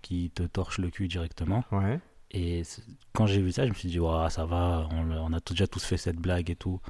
[0.00, 1.64] qui te torchent le cul directement.
[1.72, 1.98] Ouais.
[2.32, 2.62] Et
[3.12, 3.98] quand j'ai vu ça, je me suis dit,
[4.30, 6.80] ça va, on, a déjà tous fait cette blague et tout.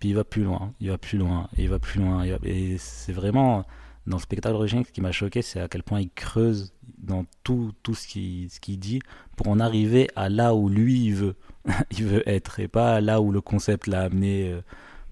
[0.00, 2.24] Puis il va plus loin, il va plus loin, il va plus loin.
[2.42, 3.64] Et c'est vraiment
[4.06, 7.24] dans le spectacle original, ce qui m'a choqué, c'est à quel point il creuse dans
[7.44, 9.00] tout, tout ce qu'il ce dit
[9.36, 11.36] pour en arriver à là où lui il veut,
[11.92, 14.60] il veut être et pas là où le concept l'a amené euh,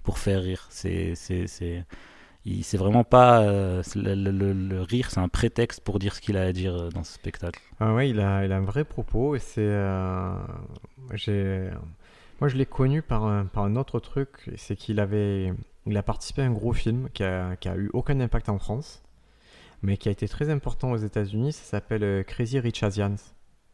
[0.03, 0.67] pour faire rire.
[0.69, 1.15] C'est
[2.61, 6.51] c'est vraiment pas euh, le, rire, c'est un prétexte pour dire ce qu'il a à
[6.51, 7.61] dire euh, dans ce spectacle.
[7.79, 9.69] Ah ouais, il a, il a un vrai propos et c'est
[11.13, 11.69] j'ai
[12.41, 15.53] moi je l'ai connu par un, par un autre truc, c'est qu'il avait
[15.89, 18.59] il a participé à un gros film qui a, qui a eu aucun impact en
[18.59, 19.03] France,
[19.81, 21.53] mais qui a été très important aux États-Unis.
[21.53, 23.15] Ça s'appelle euh, Crazy Rich Asians.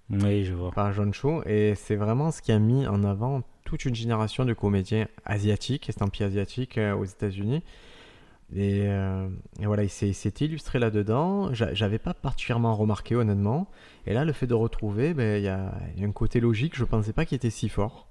[0.09, 0.71] Oui, je vois.
[0.71, 1.43] Par John Cho.
[1.45, 5.89] Et c'est vraiment ce qui a mis en avant toute une génération de comédiens asiatiques,
[5.89, 7.63] estampillés asiatiques euh, aux États-Unis.
[8.53, 9.27] Et, euh,
[9.59, 11.53] et, voilà, il s'est illustré là-dedans.
[11.53, 13.67] J'avais pas particulièrement remarqué, honnêtement.
[14.05, 16.75] Et là, le fait de retrouver, ben, il y, a, y, a un côté logique.
[16.75, 18.07] Je pensais pas qu'il était si fort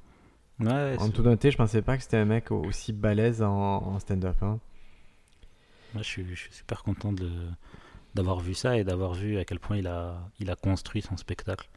[0.61, 4.37] en tout noté, je pensais pas que c'était un mec aussi balèze en, stand-up.
[4.43, 4.61] Hein.
[5.95, 7.13] Moi, je, suis, je, suis, super content
[8.15, 11.17] d'avoir vu ça et d'avoir vu à quel point il a, il a construit son
[11.17, 11.69] spectacle.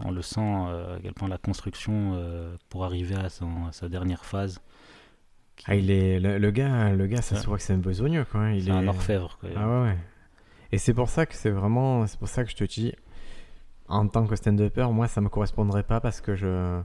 [0.00, 4.24] On le sent euh, à quel point la construction euh, pour arriver à, sa dernière
[4.24, 4.60] phase,
[5.56, 7.40] qui- Ah, il est, le, le gars, le gars, ça Ouais.
[7.40, 8.50] se voit que c'est un besogneux, quoi.
[8.50, 9.38] Il c'est est un orfèvre.
[9.40, 9.50] quoi.
[9.56, 9.98] Ah ouais, ouais.
[10.72, 12.92] Et c'est pour ça que c'est vraiment, c'est pour ça que je te dis,
[13.88, 16.80] en tant que stand-upper, moi, ça me correspondrait pas parce que je,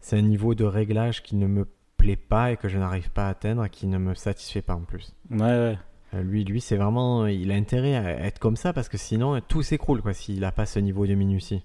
[0.00, 3.26] c'est un niveau de réglage qui ne me plaît pas et que je n'arrive pas
[3.26, 5.14] à atteindre, qui ne me satisfait pas en plus.
[5.30, 5.78] Ouais, ouais.
[6.14, 9.40] Euh, Lui, lui, c'est vraiment, il a intérêt à être comme ça parce que sinon
[9.40, 11.64] tout s'écroule quoi s'il a pas ce niveau de minutie.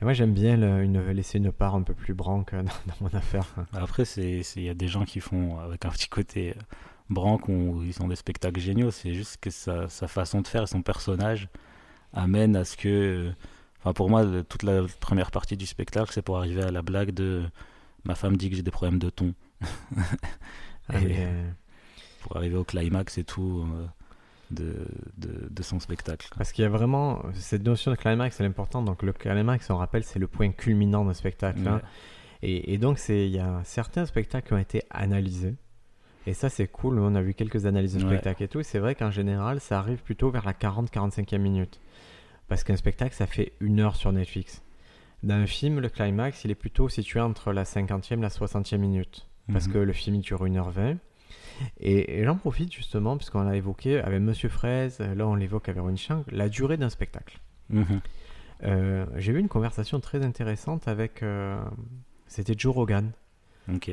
[0.00, 2.94] Et moi, j'aime bien le- une, laisser une part un peu plus branque dans, dans
[3.00, 3.46] mon affaire.
[3.72, 6.60] Après, il y a des gens qui font avec un petit côté euh,
[7.08, 8.90] branque où ils ont des spectacles géniaux.
[8.90, 11.48] C'est juste que sa, sa façon de faire et son personnage
[12.12, 12.88] amène à ce que.
[12.88, 13.32] euh,
[13.80, 16.82] Enfin, pour moi, le- toute la première partie du spectacle, c'est pour arriver à la
[16.82, 17.44] blague de
[18.04, 19.32] ma femme dit que j'ai des problèmes de ton.
[20.88, 21.50] Ah, mais, euh,
[22.22, 23.86] Pour arriver au climax et tout euh,
[24.50, 24.86] de,
[25.18, 26.28] de, de son spectacle.
[26.36, 28.82] Parce qu'il y a vraiment cette notion de climax, c'est important.
[28.82, 31.66] Donc le climax, on rappelle, c'est le point culminant d'un spectacle.
[31.66, 31.80] hein.
[32.42, 35.54] Et, et donc, il y a certains spectacles qui ont été analysés.
[36.26, 36.98] Et ça, c'est cool.
[36.98, 38.06] On a vu quelques analyses de Ouais.
[38.10, 38.62] spectacles et tout.
[38.62, 41.80] C'est vrai qu'en général, ça arrive plutôt vers la 40-45e minute.
[42.48, 44.62] Parce qu'un spectacle, ça fait une heure sur Netflix.
[45.22, 48.78] Dans un film, le climax, il est plutôt situé entre la 50e et la 60e
[48.80, 49.26] minute.
[49.52, 49.72] Parce Mhm.
[49.72, 50.98] que le film, il dure 1h20.
[51.80, 55.80] Et, et j'en profite justement, puisqu'on l'a évoqué avec Monsieur Fraise, là on l'évoque avec
[55.82, 57.38] Ron Chang, la durée d'un spectacle.
[57.70, 58.00] Mhm.
[58.64, 61.22] Euh, J'ai eu une conversation très intéressante avec.
[61.22, 61.62] euh,
[62.26, 63.10] C'était Joe Rogan.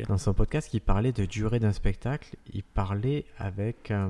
[0.08, 3.90] Dans son podcast, qui parlait de durée d'un spectacle, il parlait avec.
[3.92, 4.10] euh,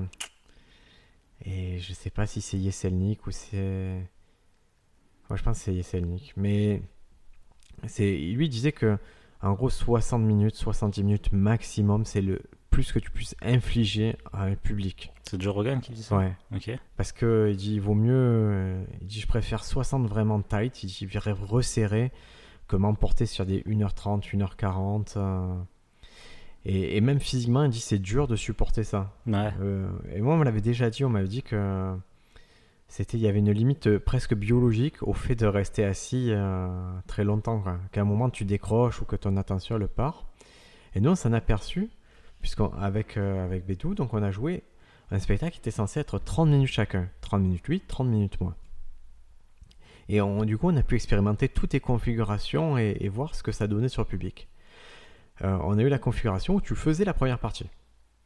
[1.44, 4.00] et je sais pas si c'est Yeselnik ou c'est.
[5.30, 6.34] Moi, je pense que c'est Yeselnik.
[6.36, 6.82] Mais
[8.00, 8.98] lui disait que,
[9.42, 12.40] en gros, 60 minutes, 70 minutes maximum, c'est le
[12.74, 15.12] plus que tu puisses infliger à un public.
[15.22, 16.32] C'est Joe Rogan qui dit ça Ouais.
[16.54, 16.70] Ok.
[16.96, 18.12] Parce que il dit il vaut mieux.
[18.14, 20.82] euh, Il dit je préfère 60 vraiment tight.
[20.82, 22.10] Il dit je dirais resserrer
[22.68, 25.14] que m'emporter sur des 1h30, 1h40.
[25.16, 25.54] euh,
[26.64, 29.12] et, et même physiquement, il dit c'est dur de supporter ça.
[29.26, 29.50] Ouais.
[29.60, 31.04] Euh, et moi, on me l'avait déjà dit.
[31.04, 31.94] On m'avait dit que
[32.88, 36.68] c'était il y avait une limite euh, presque biologique au fait de rester assis euh,
[37.06, 37.62] très longtemps.
[37.92, 40.26] Qu'à un moment tu décroches ou que ton attention le part.
[40.94, 41.88] Et nous, on s'en a aperçu
[42.44, 44.62] puisqu'avec euh, avec Bédou, donc on a joué
[45.10, 47.08] un spectacle qui était censé être 30 minutes chacun.
[47.22, 48.54] 30 minutes lui, 30 minutes moi.
[50.10, 53.42] Et on- du coup, on a pu expérimenter toutes les configurations et, et voir ce
[53.42, 54.46] que ça donnait sur le public.
[55.42, 57.66] Euh, on a eu la configuration où tu faisais la première partie.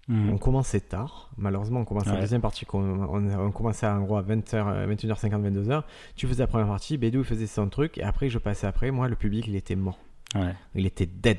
[0.09, 0.31] Mhm.
[0.31, 1.31] On commençait tard.
[1.37, 2.67] Malheureusement, on commençait la deuxième partie.
[2.73, 5.85] On, on commençait en gros à 20h, 21h50, 22h.
[6.17, 8.91] Tu faisais la première partie, Bédou faisait son truc, et après je passais après.
[8.91, 10.01] Moi, le public, il était mort.
[10.35, 10.55] Ouais.
[10.75, 11.39] Il était dead.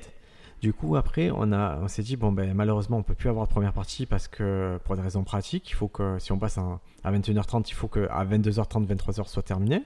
[0.61, 3.47] Du coup, après, on, a, on s'est dit, bon, ben, malheureusement, on peut plus avoir
[3.47, 6.57] de première partie parce que, pour des raisons pratiques, il faut que, si on passe
[6.57, 9.83] à 21h30, il faut qu'à 22h30, 23h soit terminé.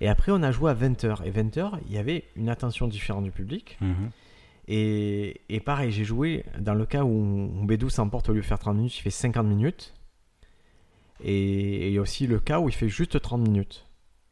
[0.00, 1.24] Et après, on a joué à 20h.
[1.24, 3.76] Et 20h, il y avait une attention différente du public.
[3.80, 4.10] Mhm.
[4.68, 8.58] Et, et pareil, j'ai joué dans le cas où Bédou s'emporte au lieu de faire
[8.58, 9.94] 30 minutes, il fait 50 minutes.
[11.24, 13.86] Et et il y a aussi le cas où il fait juste 30 minutes.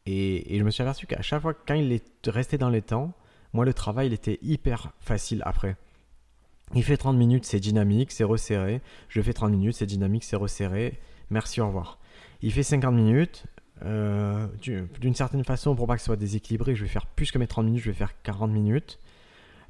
[0.05, 2.81] Et, et je me suis aperçu qu'à chaque fois, quand il est resté dans les
[2.81, 3.13] temps,
[3.53, 5.75] moi le travail il était hyper facile après.
[6.75, 8.81] Il fait 30 minutes, c'est dynamique, c'est resserré.
[9.09, 10.99] Je fais 30 minutes, c'est dynamique, c'est resserré.
[11.29, 11.97] Merci, au revoir.
[12.41, 13.45] Il fait 50 minutes.
[13.83, 17.31] euh, du- D'une certaine façon, pour pas que ce soit déséquilibré, je vais faire plus
[17.31, 18.99] que mes 30 minutes, je vais faire 40 minutes.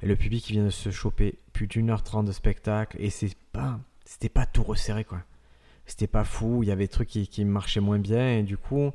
[0.02, 3.10] Et le public il vient de se choper plus d'une heure trente de spectacle et
[3.10, 5.22] c'est pas c'était pas tout resserré quoi.
[5.86, 8.90] C'était pas fou, il y avait des trucs qui, marchaient moins bien et du coup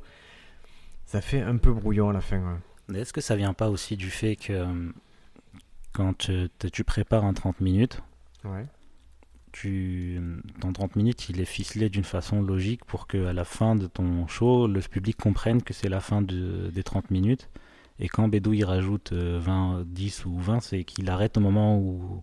[1.06, 2.58] ça fait un peu brouillon à la fin.
[2.92, 4.90] Est-ce que ça vient pas aussi du fait que euh,
[5.92, 8.02] quand tu, te- tu prépares un 30 minutes,
[8.44, 8.66] Ouais.
[9.52, 10.20] tu,
[10.60, 13.86] ton 30 minutes, il est ficelé d'une façon logique pour que à la fin de
[13.86, 17.48] ton show, le public comprenne que c'est la fin de- des 30 minutes.
[18.00, 21.78] Et quand Bédou il rajoute euh, 20, 10 ou 20, c'est qu'il arrête au moment
[21.78, 22.22] où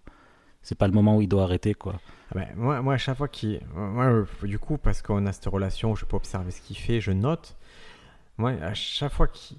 [0.61, 1.99] c'est pas le moment où il doit arrêter quoi.
[2.31, 3.61] Ah ben, moi, moi, à chaque fois qu'il.
[3.73, 6.77] Moi, euh, du coup, parce qu'on a cette relation où je peux observer ce qu'il
[6.77, 7.55] fait, je note.
[8.37, 9.57] Moi, à chaque fois qu'il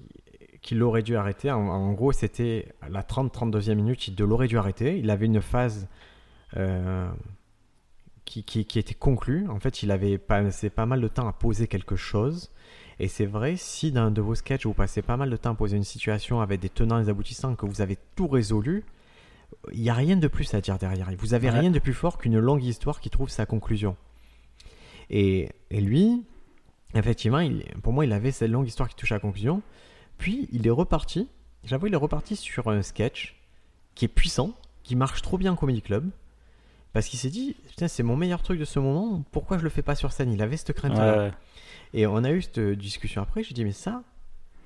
[0.63, 4.97] qu'il aurait dû arrêter, en, en gros, c'était la 30-32e minute, il l'aurait dû arrêter.
[4.97, 5.87] Il avait une phase
[6.57, 7.07] euh,
[8.25, 9.47] qui, qui, qui était conclue.
[9.49, 12.49] En fait, il avait passé pas mal de temps à poser quelque chose.
[12.99, 15.51] Et c'est vrai, si dans un de vos sketchs, vous passez pas mal de temps
[15.51, 18.85] à poser une situation avec des tenants et des aboutissants, que vous avez tout résolu,
[19.73, 21.09] il n'y a rien de plus à dire derrière.
[21.17, 21.59] Vous avez Ouais.
[21.59, 23.97] rien de plus fort qu'une longue histoire qui trouve sa conclusion.
[25.09, 26.23] Et, et lui,
[26.95, 29.61] effectivement, il, pour moi, il avait cette longue histoire qui touche à la conclusion.
[30.17, 31.27] Puis il est reparti.
[31.63, 33.35] J'avoue, il est reparti sur un sketch
[33.95, 36.09] qui est puissant, qui marche trop bien en Comedy Club.
[36.91, 39.69] Parce qu'il s'est dit, putain, c'est mon meilleur truc de ce moment, pourquoi je le
[39.69, 40.31] fais pas sur scène?
[40.31, 41.11] Il avait cette crainte-là.
[41.11, 41.33] Ouais, ouais.
[41.93, 44.03] Et on a eu cette discussion après, j'ai dit, mais ça,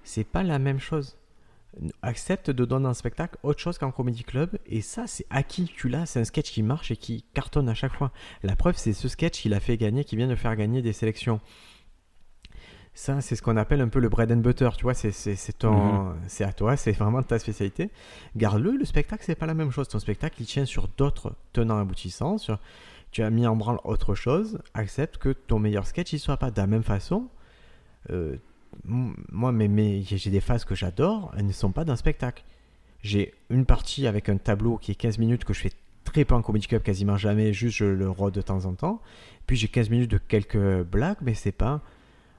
[0.04, 1.16] c'est pas la même chose.
[2.02, 4.58] accepte de donner un spectacle autre chose qu'en comedy club.
[4.66, 5.66] Et ça, c'est acquis.
[5.76, 8.12] Tu l'as, c'est un sketch qui marche et qui cartonne à chaque fois.
[8.44, 10.94] La preuve, c'est ce sketch qu'il a fait gagner, qui vient de faire gagner des
[10.94, 11.40] sélections.
[12.98, 15.12] Ça, c'est ce qu'on appelle un peu le bread and butter, tu vois, c'est
[15.60, 17.92] ton, c'est à toi, c'est vraiment ta spécialité.
[18.36, 19.88] Garde-le, le spectacle, c'est pas la même chose.
[19.88, 22.58] Ton spectacle, il tient sur d'autres tenants aboutissants, sur,
[23.12, 26.50] tu as mis en branle autre chose, accepte que ton meilleur sketch, il soit pas
[26.50, 27.28] de la même façon.
[28.10, 28.36] Euh,
[28.84, 32.44] moi, mais, j'ai des phases que j'adore, elles ne sont pas d'un spectacle.
[33.04, 35.72] J'ai une partie avec un tableau qui est 15 minutes que je fais
[36.04, 39.04] très peu en Comedy Club, quasiment jamais, juste je le rôde de temps en temps.
[39.46, 41.84] Puis j'ai 15 minutes de quelques blagues, mais c'est pas.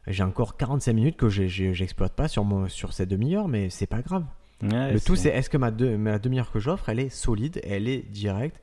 [0.09, 4.03] J'ai encore 45 minutes que j'exploite pas sur, mon, sur cette demi-heure, mais c'est pas
[4.03, 4.25] grave.
[4.63, 8.09] le tout, c'est est-ce que ma, ma demi-heure que j'offre, elle est solide, elle est
[8.11, 8.61] directe?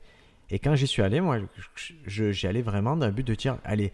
[0.50, 1.38] Et quand j'y suis allé, moi,
[2.06, 3.92] j'y allais vraiment dans le but de dire, allez,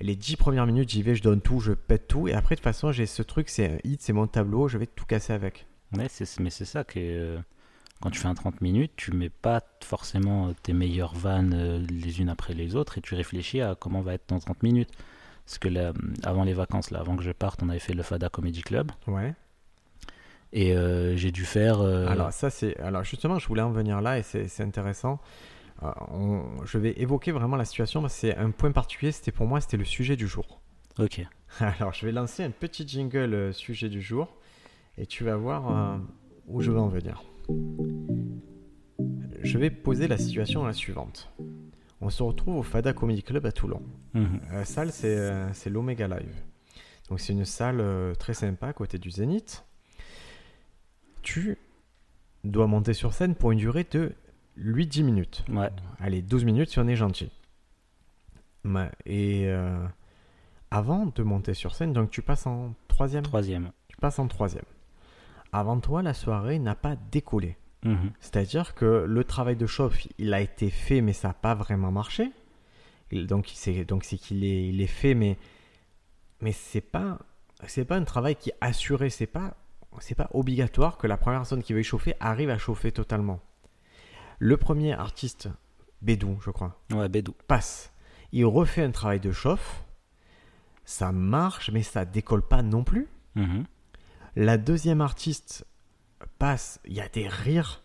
[0.00, 2.28] les 10 premières minutes, j'y vais, je donne tout, je pète tout.
[2.28, 4.78] Et après, de toute façon, j'ai ce truc, c'est un hit, c'est mon tableau, je
[4.78, 5.66] vais tout casser avec.
[5.96, 6.08] Ouais,
[6.40, 7.38] mais c'est ça que euh,
[8.00, 12.20] quand tu fais un 30 minutes, tu mets pas forcément tes meilleures vannes euh, les
[12.20, 14.90] unes après les autres et tu réfléchis à comment va être ton 30 minutes.
[15.44, 18.02] Parce que là, avant les vacances, là, avant que je parte, on avait fait le
[18.02, 18.90] Fada Comedy Club.
[19.06, 19.34] Ouais.
[20.52, 21.80] Et euh, j'ai dû faire.
[21.80, 22.78] Alors, ça, c'est.
[22.80, 25.20] Alors, justement, je voulais en venir là et c'est intéressant.
[25.82, 28.06] Euh, je vais évoquer vraiment la situation.
[28.08, 29.12] C'est un point particulier.
[29.12, 30.60] C'était pour moi, c'était le sujet du jour.
[30.98, 31.20] Ok.
[31.58, 34.36] Alors, je vais lancer un petit jingle euh, sujet du jour
[34.96, 35.98] et tu vas voir euh,
[36.46, 37.22] où je veux en venir.
[39.42, 41.30] Je vais poser la situation la suivante.
[42.00, 43.82] On se retrouve au Fada Comedy Club à Toulon.
[44.14, 44.40] Mhm.
[44.52, 46.34] La salle, c'est l'Omega Live.
[47.08, 47.82] Donc, c'est une salle
[48.18, 49.64] très sympa à côté du Zénith.
[51.22, 51.56] Tu
[52.44, 54.12] dois monter sur scène pour une durée de
[54.56, 55.44] lui 10 minutes.
[55.48, 55.70] Ouais.
[55.98, 57.30] Allez, 12 minutes si on est gentil.
[59.04, 59.86] Et euh,
[60.70, 63.22] avant de monter sur scène, donc tu passes en troisième?
[63.24, 63.72] Troisième.
[63.88, 64.64] Tu passes en troisième.
[65.52, 67.56] Avant toi, la soirée n'a pas décollé.
[67.84, 68.12] Mhm.
[68.20, 71.92] C'est-à-dire que le travail de chauffe, il a été fait, mais ça n'a pas vraiment
[71.92, 72.32] marché.
[73.12, 75.38] Donc c'est donc c'est qu'il est, il est fait, mais
[76.40, 77.18] mais c'est pas
[77.66, 79.10] c'est pas un travail qui est assuré.
[79.10, 79.56] C'est pas
[80.00, 83.40] c'est pas obligatoire que la première personne qui veut chauffer arrive à chauffer totalement.
[84.38, 85.48] Le premier artiste,
[86.02, 86.80] Bédou, je crois.
[86.90, 87.34] Ouais, Bédou.
[87.46, 87.92] Passe.
[88.32, 89.84] Il refait un travail de chauffe.
[90.84, 93.08] Ça marche, mais ça décolle pas non plus.
[93.36, 93.64] Mhm.
[94.36, 95.64] La deuxième artiste
[96.38, 96.80] passe.
[96.86, 97.82] Il y a des rires,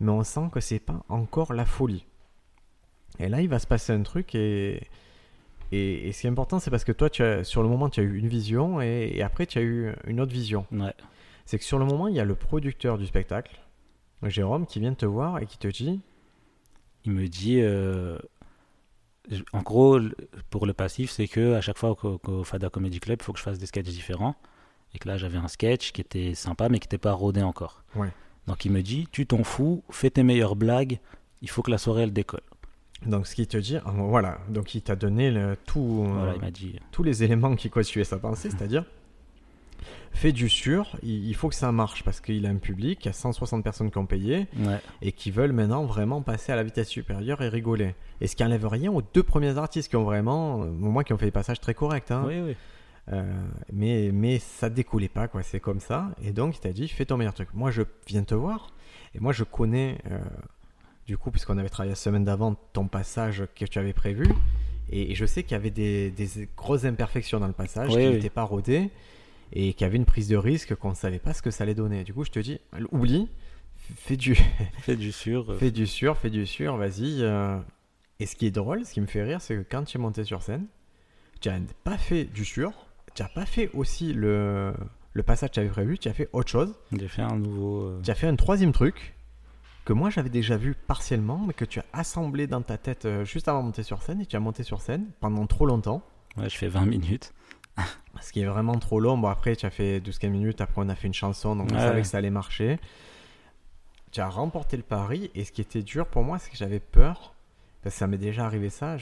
[0.00, 2.06] mais on sent que c'est pas encore la folie.
[3.18, 4.88] Et là, il va se passer un truc et.
[5.72, 7.98] Et, ce qui est important, c'est parce que toi, tu as, sur le moment, tu
[7.98, 10.66] as eu une vision et, après, tu as eu une autre vision.
[10.70, 10.94] Ouais.
[11.46, 13.60] C'est que sur le moment, il y a le producteur du spectacle
[14.30, 16.00] Jérôme qui vient te voir et qui te dit
[17.04, 18.18] Il me dit, euh,
[19.52, 19.98] en gros,
[20.50, 23.38] pour le passif, c'est que à chaque fois qu'au Fada Comedy Club, il faut que
[23.38, 24.36] je fasse des sketchs différents.
[24.94, 27.82] Et que là, j'avais un sketch qui était sympa, mais qui n'était pas rodé encore.
[28.46, 30.98] Donc il me dit Tu t'en fous, fais tes meilleures blagues,
[31.42, 32.42] il faut que la soirée elle décolle.
[33.06, 36.50] Donc ce qui te dit, voilà, donc il t'a donné le, tout, voilà, il m'a
[36.50, 36.78] dit.
[36.90, 38.84] tous les éléments qui constituaient sa pensée, c'est-à-dire
[40.14, 43.08] fait du sûr, il, faut que ça marche parce qu'il a un public, il y
[43.08, 44.46] a 160 personnes qui ont payé
[45.02, 47.94] et qui veulent maintenant vraiment passer à la vitesse supérieure et rigoler.
[48.20, 51.12] Et ce qui enlève rien aux deux premiers artistes qui ont vraiment, au moins qui
[51.12, 52.10] ont fait des passages très corrects.
[52.10, 52.24] Hein.
[52.26, 52.56] Oui, oui.
[53.12, 53.22] Euh,
[53.72, 55.42] mais, mais ça découlait pas, quoi.
[55.42, 56.10] C'est comme ça.
[56.22, 57.48] Et donc, il t'a dit, fais ton meilleur truc.
[57.54, 58.72] Moi, je viens te voir.
[59.14, 60.18] Et moi, je connais, euh,
[61.06, 64.26] du coup, puisqu'on avait travaillé la semaine d'avant, ton passage que tu avais prévu.
[64.90, 66.12] Et, je sais qu'il y avait des,
[66.56, 68.90] grosses imperfections dans le passage qui n'étaient pas rodées
[69.52, 71.74] et qui avait une prise de risque qu'on ne savait pas ce que ça allait
[71.74, 72.04] donner.
[72.04, 72.58] Du coup, je te dis,
[72.90, 73.28] oublie,
[73.76, 74.34] fais du,
[74.78, 75.56] fais du sûr.
[75.58, 77.22] fais du sûr, fais du sûr, vas-y.
[77.22, 77.58] Euh.
[78.20, 80.00] Et ce qui est drôle, ce qui me fait rire, c'est que quand tu es
[80.00, 80.66] monté sur scène,
[81.40, 82.72] tu n'as pas fait du sûr,
[83.14, 84.74] tu n'as pas fait aussi le,
[85.12, 86.74] le passage que tu avais prévu, tu as fait autre chose.
[86.96, 87.82] J'ai fait un nouveau.
[87.82, 89.14] Euh, tu as fait un troisième truc
[89.84, 93.24] que moi j'avais déjà vu partiellement, mais que tu as assemblé dans ta tête euh,
[93.24, 96.02] juste avant de monter sur scène, et tu as monté sur scène pendant trop longtemps.
[96.36, 97.32] Ouais, je fais 20 minutes.
[98.20, 99.18] Ce qui est vraiment trop long.
[99.18, 100.60] Bon, après, tu as fait 12-15 minutes.
[100.60, 101.56] Après, on a fait une chanson.
[101.56, 102.78] Donc, on savait que ça allait marcher.
[104.12, 105.30] Tu as remporté le pari.
[105.34, 107.34] Et ce qui était dur pour moi, c'est que j'avais peur.
[107.82, 108.96] Parce que ça m'est déjà arrivé ça.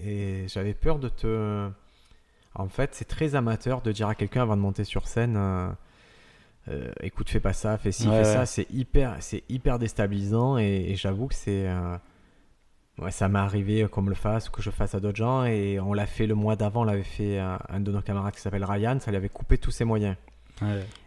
[0.00, 1.70] Et j'avais peur de te.
[2.54, 5.36] En fait, c'est très amateur de dire à quelqu'un avant de monter sur scène.
[5.36, 5.70] Euh,
[6.68, 8.46] euh, écoute, fais pas ça, fais ci, fais ça.
[8.46, 10.58] C'est hyper, c'est hyper déstabilisant.
[10.58, 11.68] Et, j'avoue que c'est.
[11.68, 11.96] Euh,
[12.98, 15.44] Ouais, ça m'est arrivé qu'on me le fasse ou que je fasse à d'autres gens.
[15.44, 18.34] Et on l'a fait le mois d'avant, on l'avait fait un, un, de nos camarades
[18.34, 20.16] qui s'appelle Ryan, ça lui avait coupé tous ses moyens.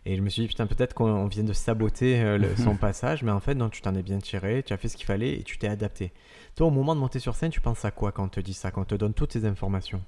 [0.06, 3.32] Et je me suis dit, putain, peut-être qu'on vient de saboter euh, son passage, mais
[3.32, 5.43] en fait, non, tu t'en es bien tiré, tu as fait ce qu'il fallait et
[5.43, 6.12] tu t'es adapté.
[6.56, 8.53] Toi, au moment de monter sur scène, tu penses à quoi quand on te dit
[8.53, 10.01] ça, quand on te donne toutes ces informations?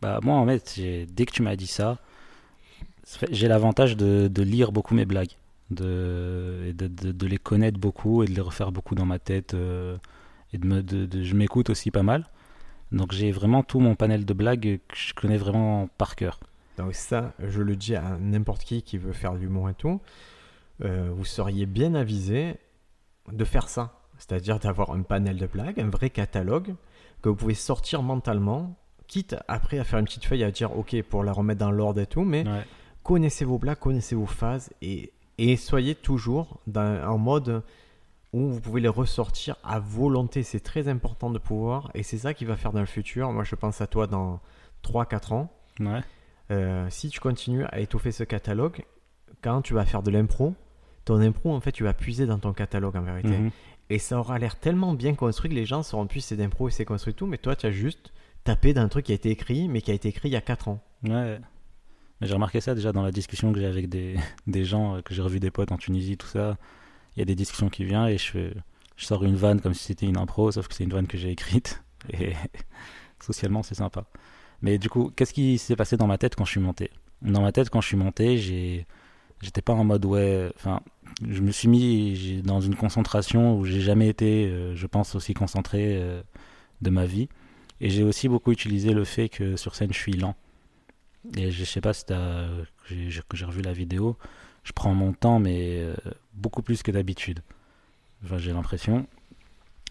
[0.00, 0.80] Bah, moi, en fait,
[1.12, 1.98] dès que tu m'as dit ça,
[3.30, 5.32] j'ai l'avantage de, de, lire beaucoup mes blagues.
[5.70, 9.54] de, de, de- les connaître beaucoup et de les refaire beaucoup dans ma tête.
[9.54, 9.96] euh,
[10.52, 10.82] et de me,
[11.22, 12.26] je m'écoute aussi pas mal.
[12.92, 16.40] Donc j'ai vraiment tout mon panel de blagues que je connais vraiment par cœur.
[16.78, 20.00] Donc ça, je le dis à n'importe qui qui veut faire l'humour et tout,
[20.84, 22.56] euh, vous seriez bien avisé
[23.32, 24.00] de faire ça.
[24.18, 26.74] C'est-à-dire d'avoir un panel de blagues, un vrai catalogue
[27.22, 28.76] que vous pouvez sortir mentalement,
[29.08, 32.00] quitte après à faire une petite feuille à dire ok pour la remettre dans l'ordre
[32.00, 32.64] et tout, mais Ouais.
[33.02, 37.62] connaissez vos blagues, connaissez vos phases et, et soyez toujours dans, en mode
[38.32, 40.42] où vous pouvez les ressortir à volonté.
[40.42, 43.32] C'est très important de pouvoir et c'est ça qui va faire dans le futur.
[43.32, 44.40] Moi je pense à toi dans
[44.84, 45.50] 3-4 ans.
[45.80, 46.00] Ouais.
[46.50, 48.84] Euh, si tu continues à étoffer ce catalogue,
[49.42, 50.54] quand tu vas faire de l'impro,
[51.04, 53.28] ton impro, en fait, tu vas puiser dans ton catalogue en vérité.
[53.38, 53.50] Mhm.
[53.90, 56.70] Et ça aura l'air tellement bien construit que les gens sauront plus c'est d'impro et
[56.70, 58.12] c'est construit tout, mais toi, tu as juste
[58.44, 60.36] tapé dans un truc qui a été écrit, mais qui a été écrit il y
[60.36, 60.82] a 4 ans.
[61.04, 61.40] Ouais.
[62.20, 65.02] Mais J'ai remarqué ça déjà dans la discussion que j'ai avec des, des gens, euh,
[65.02, 66.56] que j'ai revu des potes en Tunisie, tout ça.
[67.16, 68.52] Il y a des discussions qui viennent et je,
[68.96, 71.18] je sors une vanne comme si c'était une impro, sauf que c'est une vanne que
[71.18, 71.82] j'ai écrite.
[72.12, 72.32] Et
[73.20, 74.04] socialement, c'est sympa.
[74.62, 76.90] Mais du coup, qu'est-ce qui s'est passé dans ma tête quand je suis monté?
[77.22, 78.86] Dans ma tête, quand je suis monté, j'ai,
[79.40, 80.50] j'étais pas en mode ouais.
[80.56, 80.80] Enfin,
[81.28, 85.34] je me suis mis dans une concentration où j'ai jamais été, euh, je pense, aussi
[85.34, 86.22] concentré euh,
[86.80, 87.28] de ma vie.
[87.80, 90.34] Et j'ai aussi beaucoup utilisé le fait que sur scène, je suis lent.
[91.36, 92.46] Et je sais pas si t'as,
[92.86, 94.16] j'ai, revu la vidéo.
[94.64, 95.94] Je prends mon temps, mais euh,
[96.34, 97.40] beaucoup plus que d'habitude.
[98.24, 99.06] Enfin, j'ai l'impression.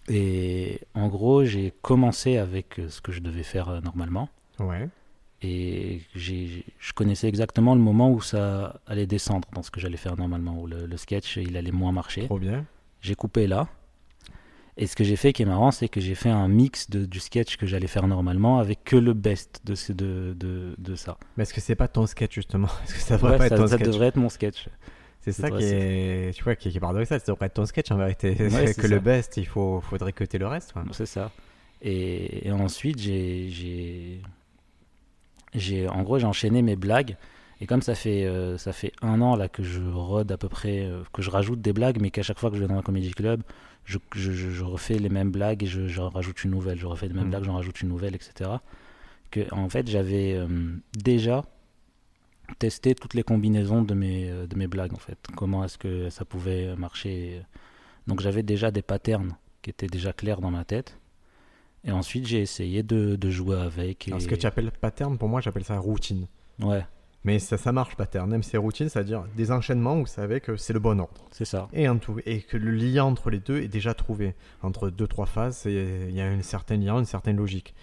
[0.07, 4.29] Et en gros, j'ai commencé avec euh, ce que je devais faire euh, normalement.
[4.59, 4.89] Ouais.
[5.41, 10.17] Et je connaissais exactement le moment où ça allait descendre dans ce que j'allais faire
[10.17, 12.25] normalement, où le, le sketch il allait moins marcher.
[12.25, 12.65] Trop bien.
[13.01, 13.67] J'ai coupé là.
[14.79, 17.05] Et ce que j'ai fait qui est marrant, c'est que j'ai fait un mix de,
[17.05, 20.95] du sketch que j'allais faire normalement avec que le best de, ce- de, de, de
[20.95, 21.17] ça.
[21.35, 22.67] Mais est-ce que c'est pas ton sketch justement?
[22.83, 23.87] Est-ce que ça devrait Ouais, pas ça, être ton ça sketch?
[23.87, 24.69] devrait être mon sketch.
[25.21, 27.19] C'est ça qui est, tu vois, qui, qui est paradoxal.
[27.19, 28.35] Ça devrait être ton sketch en vérité.
[28.39, 30.73] Ouais, que le best, il faut, faudrait tu le reste.
[30.91, 31.31] C'est ça.
[31.81, 34.21] Et, et ensuite, j'ai, j'ai,
[35.53, 37.15] j'ai, en gros, j'ai enchaîné mes blagues.
[37.59, 40.47] Et comme ça fait, euh, ça fait un an là que je rôde à peu
[40.49, 42.77] près, euh, que je rajoute des blagues, mais qu'à chaque fois que je vais dans
[42.77, 43.41] un comedy club,
[43.87, 46.77] je, je, je- je refais les mêmes blagues et je, j'en rajoute une nouvelle.
[46.77, 47.29] Je refais les mêmes Mhm.
[47.31, 48.51] blagues, j'en rajoute une nouvelle, etc.
[49.31, 50.47] Que, en fait, j'avais euh,
[50.93, 51.43] déjà
[52.59, 55.17] testé toutes les combinaisons de mes, euh, de mes blagues, en fait.
[55.35, 57.41] Comment est-ce que ça pouvait marcher.
[58.07, 60.97] Donc j'avais déjà des patterns qui étaient déjà clairs dans ma tête.
[61.83, 64.07] Et ensuite, j'ai essayé de, de jouer avec.
[64.07, 64.11] Et...
[64.11, 66.27] Alors, ce que tu appelles pattern, pour moi, j'appelle ça routine.
[66.59, 66.85] Ouais,
[67.27, 68.29] Mais ça, ça marche pattern.
[68.29, 71.25] Même si c'est routine, c'est-à-dire des enchaînements où vous savez que c'est le bon ordre.
[71.31, 71.67] c'est ça.
[71.73, 74.33] Et, en tout, et que le lien entre les deux est déjà trouvé.
[74.63, 77.75] Entre deux, trois phases, il y a un certain lien, une certaine logique.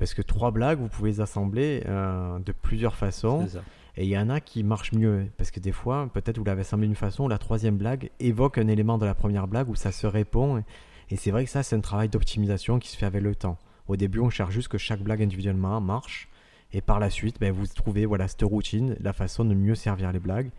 [0.00, 3.46] Parce que trois blagues, vous pouvez les assembler euh, de plusieurs façons.
[3.46, 3.62] C'est ça.
[3.96, 5.28] Et il y en a qui marchent mieux.
[5.36, 8.66] Parce que des fois, peut-être vous l'avez assemblé d'une façon, la troisième blague évoque un
[8.66, 10.58] élément de la première blague où ça se répond.
[10.58, 10.64] Et,
[11.10, 13.56] et c'est vrai que ça, c'est un travail d'optimisation qui se fait avec le temps.
[13.86, 16.28] Au début, on cherche juste que chaque blague individuellement marche.
[16.72, 20.12] Et par la suite, ben, vous trouvez voilà, cette routine, la façon de mieux servir
[20.12, 20.50] les blagues.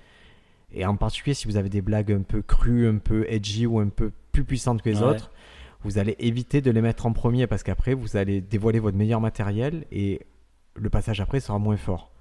[0.74, 3.80] Et en particulier, si vous avez des blagues un peu crues, un peu edgy ou
[3.80, 5.08] un peu plus puissantes que les Ouais.
[5.08, 5.32] autres,
[5.84, 9.19] vous allez éviter de les mettre en premier parce qu'après, vous allez dévoiler votre meilleur
[9.21, 10.21] matériel et
[10.76, 12.12] le passage après sera moins fort.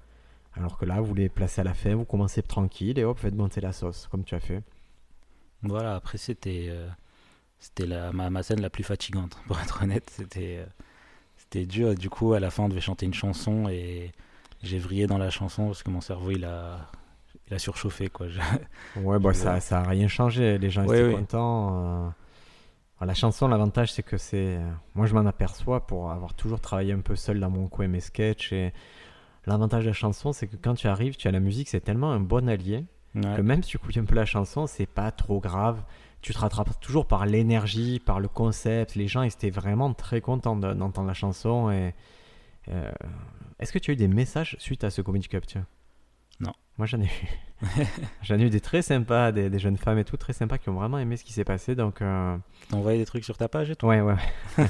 [0.53, 3.35] Alors que là, vous les placez à la fin, vous commencez tranquille et hop, faites
[3.35, 4.61] monter la sauce, comme tu as fait.
[5.63, 6.89] Voilà, après, c'était euh,
[7.59, 10.09] c'était la, ma, ma scène la plus fatigante, pour être honnête.
[10.13, 10.65] C'était euh,
[11.51, 11.91] c'était dur.
[11.91, 14.11] Et du coup, à la fin, on devait chanter une chanson et
[14.63, 16.89] j'ai vrillé dans la chanson parce que mon cerveau, il a,
[17.47, 18.07] il a surchauffé.
[18.09, 18.27] Quoi.
[18.29, 18.39] Je-
[19.01, 19.59] Ouais, bah, Je ça, vois.
[19.59, 20.57] ça a rien changé.
[20.57, 21.13] Les gens étaient ouais.
[21.13, 21.75] contents.
[21.75, 22.09] euh.
[22.99, 24.57] Alors, la chanson, l'avantage, c'est que c'est.
[24.57, 27.87] euh, Moi, je m'en aperçois pour avoir toujours travaillé un peu seul dans mon coin
[27.87, 28.53] mes sketchs.
[28.53, 28.73] Et
[29.45, 32.11] l'avantage de la chanson, c'est que quand tu arrives, tu as la musique, c'est tellement
[32.11, 33.35] un bon allié Ouais.
[33.35, 35.81] que même si tu couilles un peu la chanson, c'est pas trop grave.
[36.21, 38.95] Tu te rattrapes toujours par l'énergie, par le concept.
[38.95, 41.71] Les gens, ils étaient vraiment très contents de- d'entendre la chanson.
[41.71, 41.93] Et
[42.69, 42.91] euh,
[43.59, 45.65] est-ce que tu as eu des messages suite à ce Comedy Cup tiens?
[46.39, 46.53] Non.
[46.77, 47.65] Moi, j'en ai eu.
[48.21, 50.69] j'en ai eu des très sympas, des, des jeunes femmes et tout, très sympas, qui
[50.69, 51.75] ont vraiment aimé ce qui s'est passé.
[51.75, 52.37] Donc, euh,
[52.69, 53.87] T'as envoyé des trucs sur ta page et tout?
[53.87, 54.15] Ouais, ouais.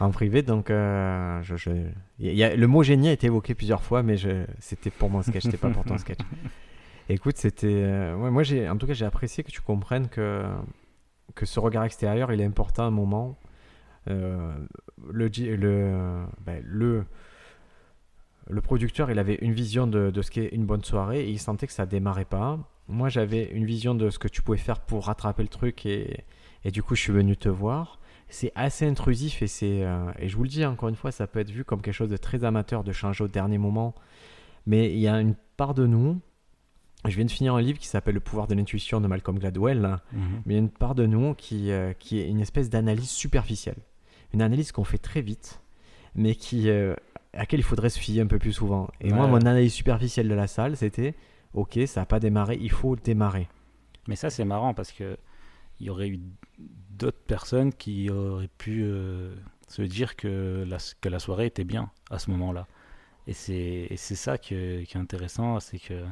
[0.00, 1.70] en privé, donc, euh, je, je-
[2.18, 5.10] il y a, le mot génie a été évoqué plusieurs fois, mais je, c'était pour
[5.10, 6.18] mon sketch, c'était pas pour ton sketch.
[7.08, 7.66] Écoute, c'était.
[7.68, 10.44] euh, ouais, moi, j'ai, en tout cas, j'ai apprécié que tu comprennes que,
[11.34, 13.38] que ce regard extérieur, il est important à un moment.
[14.08, 14.52] Euh,
[15.10, 15.28] le,
[16.44, 17.04] ben, le,
[18.48, 21.38] le producteur, il avait une vision de, de ce qu'est une bonne soirée et il
[21.38, 22.58] sentait que ça démarrait pas.
[22.88, 26.24] Moi, j'avais une vision de ce que tu pouvais faire pour rattraper le truc et,
[26.64, 28.00] et du coup, je suis venu te voir.
[28.28, 31.26] C'est assez intrusif et c'est euh, et je vous le dis encore une fois, ça
[31.26, 33.94] peut être vu comme quelque chose de très amateur de changer au dernier moment.
[34.66, 36.18] Mais il y a une part de nous
[37.10, 39.98] je viens de finir un livre qui s'appelle Le pouvoir de l'intuition de Malcolm Gladwell.
[40.12, 40.42] Mhm.
[40.46, 43.10] Mais il y a une part de nous qui, euh, qui est une espèce d'analyse
[43.10, 43.78] superficielle.
[44.34, 45.60] Une analyse qu'on fait très vite,
[46.14, 46.94] mais qui, euh,
[47.34, 48.88] à laquelle il faudrait se fier un peu plus souvent.
[49.00, 51.14] Et moi, mon analyse superficielle de la salle, c'était
[51.54, 53.46] Ok, ça n'a pas démarré, il faut démarrer.
[54.08, 55.18] Mais ça, c'est marrant parce que
[55.80, 56.20] il y aurait eu
[56.58, 59.34] d'autres personnes qui auraient pu euh,
[59.68, 62.66] se dire que la, que la soirée était bien à ce moment-là.
[63.26, 66.04] Et c'est et c'est ça que- qui est intéressant, c'est que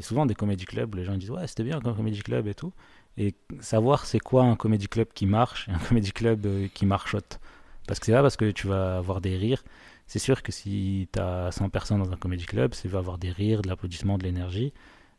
[0.00, 2.54] a souvent des comédie clubs, les gens disent ouais c'était bien comme comédie club et
[2.54, 2.72] tout.
[3.18, 6.86] Et savoir c'est quoi un comédie club qui marche et un comédie club euh, qui
[6.86, 7.40] marchote.
[7.86, 9.62] Parce que c'est pas parce que tu vas avoir des rires.
[10.06, 13.18] C'est sûr que si tu as 100 personnes dans un comédie club, c'est va avoir
[13.18, 14.72] des rires, de l'applaudissement, de l'énergie.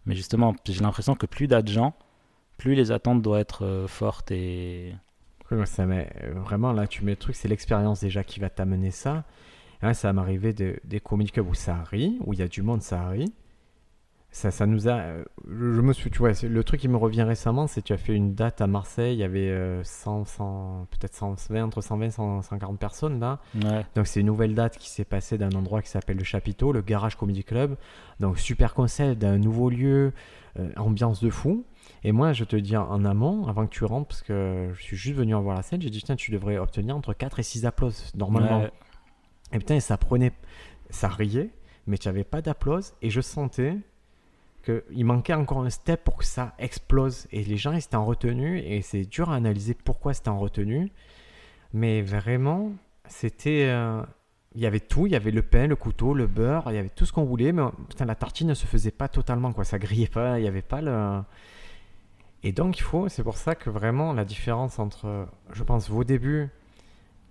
[0.05, 1.93] Mais justement, j'ai l'impression que plus d'as de gens,
[2.57, 4.95] plus les attentes doivent être euh, fortes et
[5.65, 8.91] ça m'est- euh, vraiment, là, tu mets le truc, c'est l'expérience déjà qui va t'amener
[8.91, 9.23] ça.
[9.84, 12.61] Et ça m'arrivait de, des comédie clubs où ça rit, où il y a du
[12.61, 13.34] monde, ça rit.
[14.38, 14.91] Ça, ça nous a.
[14.91, 16.11] euh, Je, me suis.
[16.11, 18.35] Tu vois, c'est- le truc qui me revient récemment, c'est que tu as fait une
[18.35, 22.41] date à Marseille, il y avait euh, 100, 100 peut-être 120, entre 120 et 100
[22.43, 23.39] 140 personnes là.
[23.63, 26.71] ouais, Donc c'est une nouvelle date qui s'est passée d'un endroit qui s'appelle le Chapiteau,
[26.71, 27.77] le Garage Comedy Club.
[28.19, 30.13] Donc super concept, d'un nouveau lieu,
[30.59, 31.65] euh, ambiance de fou.
[32.03, 34.97] Et moi je te dis en- amont, avant que tu rentres, parce que je suis
[34.97, 37.43] juste venu en voir la scène, j'ai dit putain tu devrais obtenir entre 4 et
[37.43, 38.59] 6 applauses normalement.
[38.61, 38.71] ouais,
[39.53, 40.31] Et putain ça prenait,
[40.91, 41.49] ça riait,
[41.88, 43.77] mais tu n'avais pas d'applauses et je sentais
[44.70, 47.28] qu'il manquait encore un step pour que ça explose.
[47.32, 50.39] Et les gens ils étaient en retenue et c'est dur à analyser pourquoi c'était en
[50.39, 50.91] retenue.
[51.74, 52.72] Mais vraiment,
[53.07, 53.65] c'était.
[53.68, 54.01] euh,
[54.55, 56.80] Il y avait tout, il y avait le pain, le couteau, le beurre, il y
[56.80, 59.63] avait tout ce qu'on voulait, mais putain, la tartine ne se faisait pas totalement, quoi.
[59.65, 61.22] Ça grillait pas, il n'y avait pas le.
[62.43, 66.03] Et donc, il faut, c'est pour ça que vraiment la différence entre, je pense, vos
[66.03, 66.49] débuts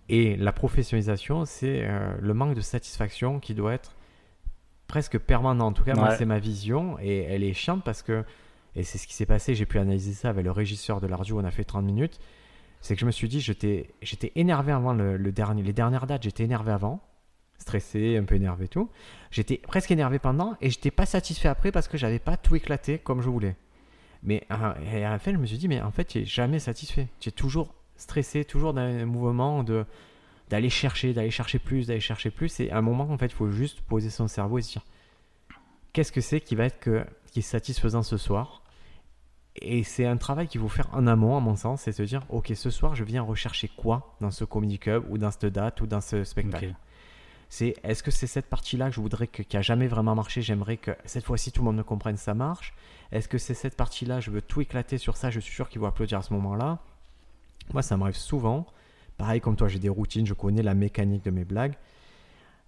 [0.08, 3.95] et la professionnalisation, c'est euh, le manque de satisfaction qui doit être
[4.86, 5.66] presque permanent.
[5.66, 8.24] En tout cas, moi, c'est ma vision et elle est chiante parce que,
[8.74, 11.32] et c'est ce qui s'est passé, j'ai pu analyser ça avec le régisseur de l'Ardu,
[11.32, 12.20] on a fait 30 minutes,
[12.80, 16.22] c'est que je me suis dit, j'étais énervé avant le, le dernier, les dernières dates,
[16.22, 17.00] j'étais énervé avant,
[17.58, 18.90] stressé, un peu énervé et tout.
[19.30, 22.98] J'étais presque énervé pendant et j'étais pas satisfait après parce que j'avais pas tout éclaté
[22.98, 23.56] comme je voulais.
[24.22, 26.24] Mais à, et à la fin, je me suis dit, mais en fait, tu es
[26.24, 27.08] jamais satisfait.
[27.20, 29.84] Tu es toujours stressé, toujours dans un mouvement de
[30.48, 32.60] d'aller chercher, d'aller chercher plus, d'aller chercher plus.
[32.60, 34.84] Et à un moment, en fait, il faut juste poser son cerveau et se dire,
[35.92, 38.62] qu'est-ce que c'est qui va être que, qui est satisfaisant ce soir?
[39.62, 42.22] Et c'est un travail qu'il faut faire en amont, à mon sens, c'est se dire,
[42.28, 45.80] ok, ce soir, je viens rechercher quoi dans ce comedy club ou dans cette date
[45.80, 46.74] ou dans ce spectacle?
[47.48, 50.42] C'est est-ce que c'est cette partie-là que je voudrais que, qui a jamais vraiment marché,
[50.42, 52.74] j'aimerais que cette fois-ci tout le monde me comprenne, ça marche?
[53.12, 55.80] Est-ce que c'est cette partie-là, je veux tout éclater sur ça, je suis sûr qu'ils
[55.80, 56.80] vont applaudir à ce moment-là?
[57.72, 58.66] Moi, ça m'arrive souvent.
[59.18, 61.74] Pareil comme toi, j'ai des routines, je connais la mécanique de mes blagues.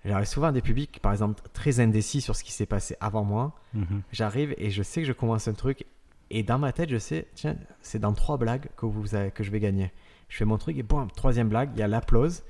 [0.04, 3.24] J'arrive souvent à des publics, par exemple, très indécis sur ce qui s'est passé avant
[3.24, 3.52] moi.
[3.74, 4.02] Mhm.
[4.12, 5.84] J'arrive et je sais que je commence un truc
[6.30, 9.42] et dans ma tête, je sais, tiens, c'est dans trois blagues que, vous avez- que
[9.42, 9.92] je vais gagner.
[10.28, 12.42] Je fais mon truc et boum, troisième blague, il y a l'applause.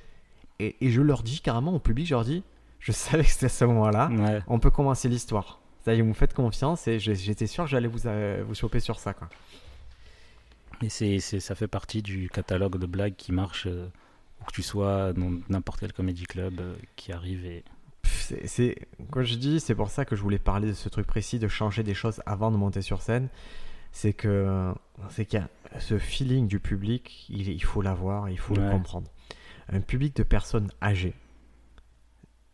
[0.59, 2.43] Et, et je leur dis carrément au public, je leur dis,
[2.81, 2.93] je
[3.23, 4.41] savais que c'était à ce moment-là, Ouais.
[4.47, 5.61] on peut commencer l'histoire.
[5.81, 8.99] C'est-à-dire, vous me faites confiance et j'étais sûr que j'allais vous, euh, vous choper sur
[8.99, 9.15] ça.
[9.15, 9.29] Quoi.
[10.83, 13.89] Et c'est, c'est- ça fait partie du catalogue de blagues qui marche, euh,
[14.41, 17.65] où que tu sois dans n'importe quel comédie club euh, qui arrive et
[18.05, 21.07] C'est, c'est- quand je dis, c'est pour ça que je voulais parler de ce truc
[21.07, 23.29] précis, de changer des choses avant de monter sur scène.
[23.91, 24.73] C'est que
[25.11, 28.63] c'est qu'il y a ce feeling du public, il, il faut l'avoir, il faut le
[28.71, 29.11] comprendre.
[29.71, 31.15] Un public de personnes âgées,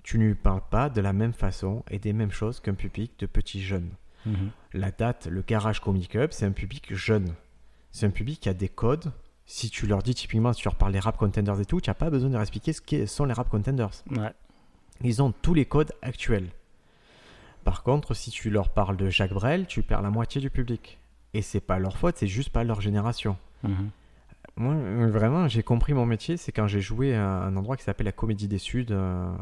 [0.02, 3.12] tu ne lui parles pas de la même façon et des mêmes choses qu'un public
[3.18, 3.90] de petits jeunes.
[4.26, 4.50] Mhm.
[4.74, 7.34] La date, le Garage Comedy Club, c'est un public jeune.
[7.94, 9.12] C'est un public qui a des codes.
[9.46, 11.88] Si tu leur dis typiquement, si tu leur parles des rap contenders et tout, tu
[11.88, 13.90] n'as pas besoin de leur expliquer ce qu'est- sont les rap contenders.
[14.10, 14.32] Ouais.
[15.02, 16.48] Ils ont tous les codes actuels.
[17.62, 20.98] Par contre, si tu leur parles de Jacques Brel, tu perds la moitié du public.
[21.34, 23.36] Et c'est pas leur faute, c'est juste pas leur génération.
[23.62, 23.90] Mhm.
[24.56, 28.06] Moi, vraiment, j'ai compris mon métier, c'est quand j'ai joué à un endroit qui s'appelle
[28.06, 29.32] la Comédie des Suds, euh,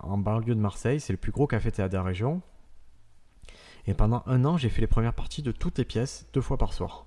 [0.00, 1.00] en banlieue de Marseille.
[1.00, 2.42] C'est le plus gros café-théâtre de la région.
[3.86, 6.58] Et pendant un an, j'ai fait les premières parties de toutes les pièces, deux fois
[6.58, 7.06] par soir.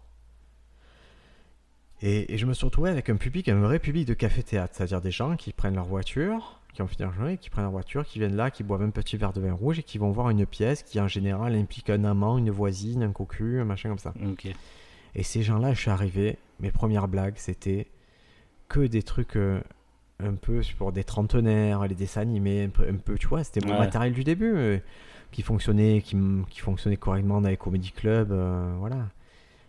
[2.02, 5.02] Et, et je me suis retrouvé avec un public, un vrai public de café-théâtre, c'est-à-dire
[5.02, 8.06] des gens qui prennent leur voiture, qui ont fini leur journée, qui prennent leur voiture,
[8.06, 10.30] qui viennent là, qui boivent un petit verre de vin rouge et qui vont voir
[10.30, 13.99] une pièce qui en général implique un amant, une voisine, un cocu, un machin comme
[13.99, 14.14] ça.
[14.26, 14.47] Ok.
[15.14, 17.88] Et ces gens-là, je suis arrivé, mes premières blagues, c'était
[18.70, 19.60] que des trucs euh,
[20.24, 23.60] un peu pour des trentenaires, les dessins animés, un peu, un peu, tu vois, c'était
[23.66, 23.80] mon Ouais.
[23.80, 24.78] matériel du début, euh,
[25.32, 26.16] qui fonctionnait, qui,
[26.62, 29.10] fonctionnait correctement dans les comedy clubs, euh, voilà.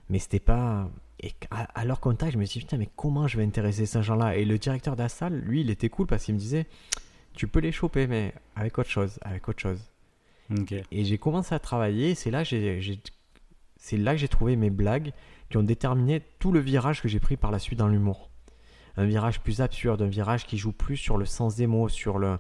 [0.09, 0.89] Mais c'était pas...
[1.25, 4.03] Et à, leur contact, je me suis dit, putain, mais comment je vais intéresser ces
[4.03, 4.37] gens-là?
[4.37, 6.67] Et le directeur de la salle, lui, il était cool parce qu'il me disait,
[7.35, 9.81] tu peux les choper, mais avec autre chose, avec autre chose.
[10.59, 10.75] Ok.
[10.91, 12.99] Et j'ai commencé à travailler, c'est là que j'ai j'ai
[13.77, 15.13] c'est là que j'ai trouvé mes blagues
[15.51, 18.31] qui ont déterminé tout le virage que j'ai pris par la suite dans l'humour.
[18.97, 22.19] Un virage plus absurde, un virage qui joue plus sur le sens des mots, sur
[22.19, 22.39] le.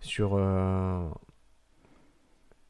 [0.00, 0.32] Sur.
[0.34, 1.08] euh,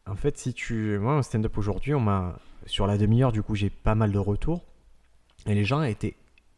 [0.07, 0.99] En fait, si tu.
[0.99, 2.39] Moi, en stand-up aujourd'hui, on m'a.
[2.67, 4.63] Sur la demi-heure, du coup, j'ai pas mal de retours.
[5.47, 6.17] Et les gens étaient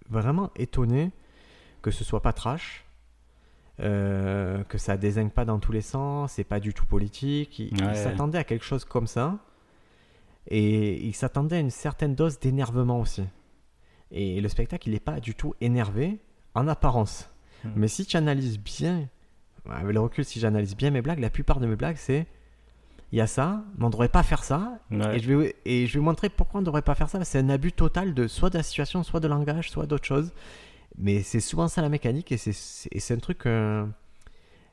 [0.09, 1.11] vraiment étonnés
[1.83, 2.85] que ce soit pas trash.
[3.83, 7.59] euh, que ça désigne pas dans tous les sens, c'est pas du tout politique.
[7.61, 7.95] Ils Ouais.
[7.95, 9.39] s'attendaient à quelque chose comme ça.
[10.49, 13.25] Et ils s'attendaient à une certaine dose d'énervement aussi.
[14.11, 16.19] Et le spectacle, il n'est pas du tout énervé
[16.55, 17.31] en apparence.
[17.65, 17.71] Hmm.
[17.77, 19.09] Mais si tu analyses bien,
[19.71, 22.27] avec le recul, si j'analyse bien mes blagues, la plupart de mes blagues, c'est
[23.13, 24.79] il y a ça, mais on ne devrait pas faire ça.
[24.91, 25.17] Ouais.
[25.17, 27.23] Et, je vais, et je vais montrer pourquoi on ne devrait pas faire ça.
[27.25, 30.33] C'est un abus total de soit de la situation, soit de langage, soit d'autre chose.
[30.99, 33.47] Mais c'est souvent ça la mécanique et c'est- c'est et c'est un truc.
[33.47, 33.85] euh,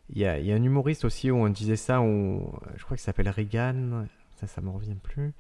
[0.10, 2.84] Il y, a, il y a un humoriste aussi où on disait ça, où, je
[2.86, 4.06] crois qu'il s'appelle Reagan,
[4.40, 5.34] ça, ça me revient plus.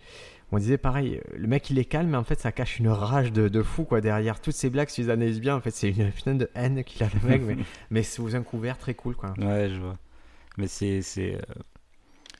[0.52, 3.32] On disait pareil, le mec il est calme, mais en fait ça cache une rage
[3.32, 4.90] de, de fou quoi derrière toutes ces blagues.
[4.90, 7.42] Si vous analysez bien, en fait c'est une putain de haine qu'il a le mec,
[7.44, 7.56] mais,
[7.92, 9.34] mais sous un couvert très cool quoi.
[9.38, 9.98] Ouais, je vois.
[10.58, 11.02] Mais c'est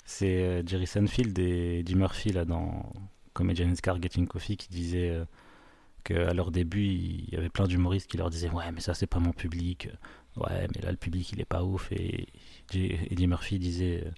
[0.08, 2.94] c'est euh, Jerry Seinfeld et Eddie Murphy là dans
[3.34, 5.26] Comedian's Car Getting Coffee qui disait euh,
[6.06, 9.06] qu'à leur début il y avait plein d'humoristes qui leur disaient ouais mais ça c'est
[9.06, 9.90] pas mon public.
[10.38, 11.92] Ouais mais là le public il est pas ouf.
[11.92, 12.28] Et
[12.74, 14.12] Eddie Murphy disait euh,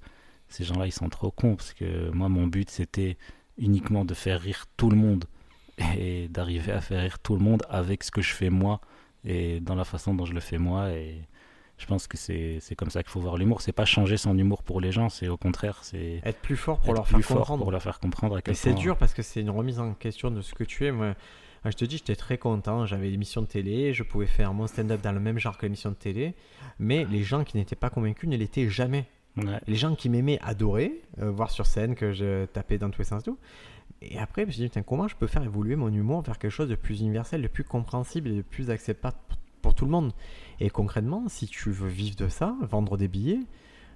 [0.47, 3.17] ces gens-là ils sont trop cons parce que moi mon but c'était
[3.57, 5.25] uniquement de faire rire tout le monde
[5.97, 8.79] et d'arriver à faire rire tout le monde avec ce que je fais moi
[9.25, 10.91] et dans la façon dont je le fais moi.
[10.91, 11.27] Et
[11.80, 13.61] je pense que c'est comme ça qu'il faut voir l'humour.
[13.61, 16.80] C'est pas changer son humour pour les gens, c'est au contraire, c'est Être plus fort
[16.80, 17.63] pour leur faire comprendre.
[17.63, 19.93] pour leur faire comprendre à quel Mais c'est dur parce que c'est une remise en
[19.93, 20.91] question de ce que tu es.
[20.91, 21.15] Moi,
[21.65, 22.86] je te dis, j'étais très content.
[22.86, 25.89] J'avais l'émission de télé, je pouvais faire mon stand-up dans le même genre que l'émission
[25.89, 26.36] de télé.
[26.80, 29.05] Mais les gens qui n'étaient pas convaincus ne l'étaient jamais.
[29.38, 29.59] Ouais.
[29.67, 33.05] Les gens qui m'aimaient adoraient, euh, voir sur scène que je tapais dans tous les
[33.05, 33.23] sens.
[33.23, 33.38] Tout.
[34.01, 36.51] Et après, je me suis dit, comment je peux faire évoluer mon humour vers quelque
[36.51, 39.15] chose de plus universel, de plus compréhensible et de plus acceptable
[39.62, 40.12] pour, tout le monde
[40.60, 43.39] Et concrètement, si tu veux vivre de ça, vendre des billets,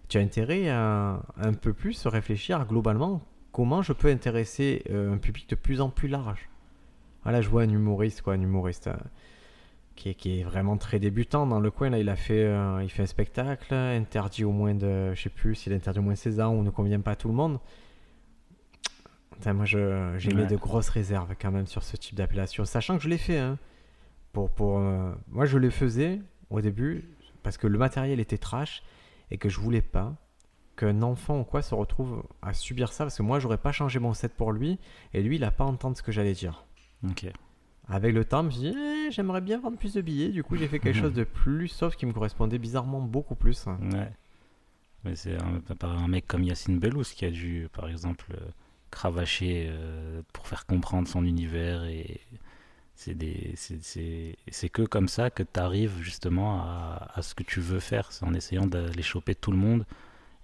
[0.09, 5.17] tu as intérêt à un peu plus réfléchir globalement comment je peux intéresser euh, un
[5.17, 6.49] public de plus en plus large.
[7.23, 8.93] Voilà, je vois un humoriste, quoi, un humoriste euh,
[9.95, 11.89] qui, est, qui est vraiment très débutant dans le coin.
[11.89, 15.29] Là, il a fait, euh, il fait un spectacle interdit au moins de, je sais
[15.29, 17.35] plus s'il interdit au moins de 16 ans ou ne convient pas à tout le
[17.35, 17.59] monde.
[19.45, 20.47] Moi, j'ai mis Ouais.
[20.47, 23.37] de grosses réserves quand même sur ce type d'appellation, sachant que je l'ai fait.
[23.39, 23.57] hein.
[24.33, 27.05] Pour, pour, euh, moi, je le faisais au début
[27.43, 28.83] parce que le matériel était trash
[29.31, 30.15] et que je voulais pas
[30.75, 33.99] qu'un enfant ou quoi se retrouve à subir ça parce que moi, j'aurais pas changé
[33.99, 34.79] mon set pour lui
[35.13, 36.65] et lui, il a pas entendu ce que j'allais dire.
[37.07, 37.27] Ok.
[37.87, 40.29] Avec le temps, je me suis dit, Eh, j'aimerais bien vendre plus de billets.
[40.29, 43.65] Du coup, j'ai fait quelque chose de plus soft qui me correspondait bizarrement beaucoup plus.
[43.67, 44.11] Ouais.
[45.03, 48.49] Mais c'est un, un mec comme Yacine Bellous qui a dû, par exemple, euh,
[48.89, 52.21] cravacher euh, pour faire comprendre son univers et
[52.95, 58.11] c'est que comme ça que tu arrives justement à, à ce que tu veux faire
[58.11, 59.85] c'est en essayant d'aller choper tout le monde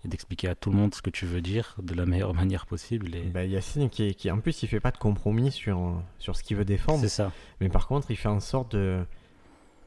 [0.05, 2.65] et d'expliquer à tout le monde ce que tu veux dire de la meilleure manière
[2.65, 6.37] possible et Bah, Yacine, qui, qui en plus, il fait pas de compromis sur, sur
[6.37, 7.01] ce qu'il veut défendre.
[7.01, 9.03] c'est ça Mais par contre, il fait en sorte de,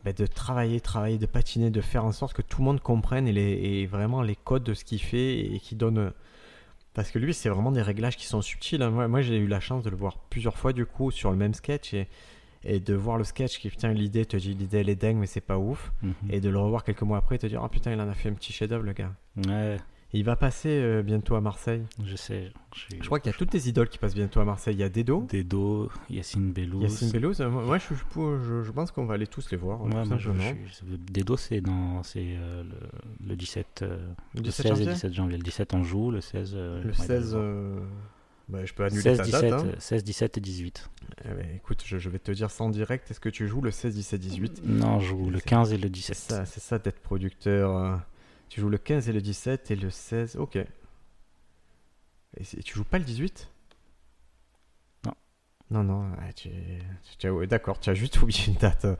[0.04, 3.26] bah, de travailler, travailler, de patiner, de faire en sorte que tout le monde comprenne
[3.26, 6.12] et, les, et vraiment les codes de ce qu'il fait et qui donne.
[6.92, 8.82] Parce que lui, c'est vraiment des réglages qui sont subtils.
[8.82, 8.90] hein.
[8.90, 11.38] Moi, moi, j'ai eu la chance de le voir plusieurs fois du coup sur le
[11.38, 12.06] même sketch et,
[12.64, 15.26] et de voir le sketch qui, putain, l'idée te dit l'idée elle est dingue, mais
[15.26, 15.92] c'est pas ouf.
[16.02, 16.12] Mhm.
[16.30, 18.14] Et de le revoir quelques mois après et te dire, ah putain, il en a
[18.14, 19.12] fait un petit chef-d'œuvre, le gars.
[19.48, 19.76] ouais
[20.14, 21.82] Il va passer euh, bientôt à Marseille.
[22.04, 24.74] je sais je, crois qu'il y a toutes les idoles qui passent bientôt à Marseille.
[24.74, 27.40] Il y a Dedo, Dedo Yacine Bellous Yacine Bellouz.
[27.40, 29.82] Euh, Moi, je, je, je pense qu'on va aller tous les voir.
[29.82, 30.04] Ouais, moi,
[31.10, 33.96] Dedo, c'est dans c'est euh, le, le 17, euh,
[34.34, 35.36] Le le 17 16 et janvier 17 janvier.
[35.38, 37.80] Le 17 on joue, le 16 euh, Le ouais, 16, le- euh,
[38.48, 39.52] bah, je peux annuler 16, ta 17, date.
[39.52, 39.66] hein.
[39.68, 40.90] euh, 16, 17 et 18.
[41.24, 43.10] Eh ben, écoute, je, je vais te dire ça en direct.
[43.10, 45.76] Est-ce que tu joues le 16, 17, 18 Non, je joue le C'est- 15 et
[45.76, 46.16] le C'est 17.
[46.16, 47.76] ça, c'est ça d'être producteur.
[47.76, 47.96] euh.
[48.48, 50.36] Tu joues le 15 et le 17 et le 16.
[50.36, 50.56] Ok.
[50.56, 53.48] Et tu joues pas le 18
[55.06, 55.12] Non.
[55.70, 56.10] Non, non.
[56.34, 56.50] tu,
[57.18, 58.84] tu- D'accord, tu as juste oublié une date.
[58.84, 58.96] euh.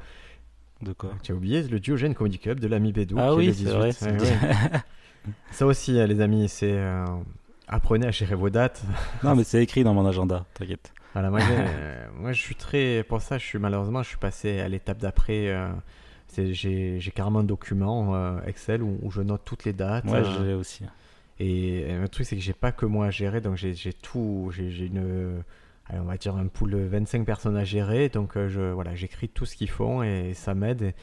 [0.80, 1.14] De quoi?
[1.22, 3.16] Tu as oublié le Diogène Comedy Club de l'ami Bédou.
[3.18, 3.70] Ah qui oui, c'est 18.
[3.70, 3.86] vrai.
[3.88, 4.80] Ouais, c'est- ouais.
[5.52, 6.72] Ça aussi, euh, les amis, c'est.
[6.72, 7.06] euh,
[7.68, 8.82] Apprenez à gérer vos dates.
[9.22, 10.92] non, mais c'est écrit dans mon agenda, t'inquiète.
[11.14, 13.04] Voilà, moi, euh, moi, je suis très.
[13.04, 15.48] Pour ça, je suis malheureusement, je suis passé à l'étape d'après.
[15.48, 15.68] euh,
[16.36, 20.04] j'ai carrément un document euh, Excel où, où je note toutes les dates.
[20.06, 20.84] Ouais, euh, je l'ai aussi.
[21.38, 24.50] et, et le truc, c'est que j'ai pas que moi à gérer, donc j'ai tout.
[24.54, 25.42] J'ai une.
[25.88, 28.94] allez, on va dire un pool de 25 personnes à gérer, donc euh, je, voilà,
[28.94, 30.82] j'écris tout ce qu'ils font et ça m'aide.
[30.82, 30.94] Et,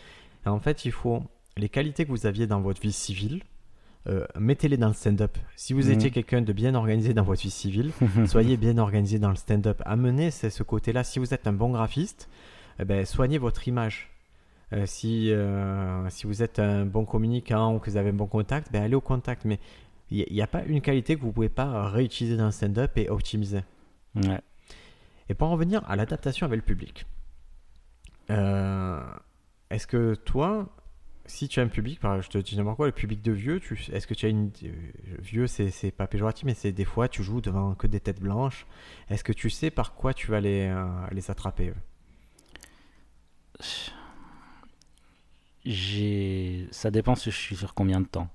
[0.46, 1.24] et en fait, il faut.
[1.58, 3.44] Les qualités que vous aviez dans votre vie civile,
[4.08, 5.38] euh, mettez-les dans le stand-up.
[5.56, 7.92] Si vous étiez quelqu'un de bien organisé dans votre vie civile,
[8.26, 9.82] soyez bien organisé dans le stand-up.
[9.86, 11.04] Amenez ce, ce côté-là.
[11.04, 12.30] Si vous êtes un bon graphiste,
[12.80, 14.10] eh ben, soignez votre image.
[14.72, 18.28] Euh, si, euh, si vous êtes un bon communicant ou que vous avez un bon
[18.28, 19.44] contact, ben, allez au contact.
[19.44, 19.60] Mais
[20.12, 22.98] il n'y a, pas une qualité que vous ne pouvez pas réutiliser dans le stand-up
[22.98, 23.62] et optimiser.
[24.16, 24.40] Ouais.
[25.28, 27.06] Et pour en revenir à l'adaptation avec le public,
[28.30, 30.68] est-ce que toi,
[31.30, 33.76] si tu as un public, je te dis n'importe quoi, le public de vieux, tu-
[33.94, 34.52] est-ce que tu as une.
[34.64, 34.72] euh,
[35.20, 38.20] Vieux, c'est c'est pas péjoratif, mais c'est des fois, tu joues devant que des têtes
[38.22, 38.66] blanches.
[39.10, 41.76] Est-ce que tu sais par quoi tu vas les, euh, les attraper eux?
[45.66, 46.68] J'ai...
[46.72, 48.30] Ça dépend si je suis sur combien de temps.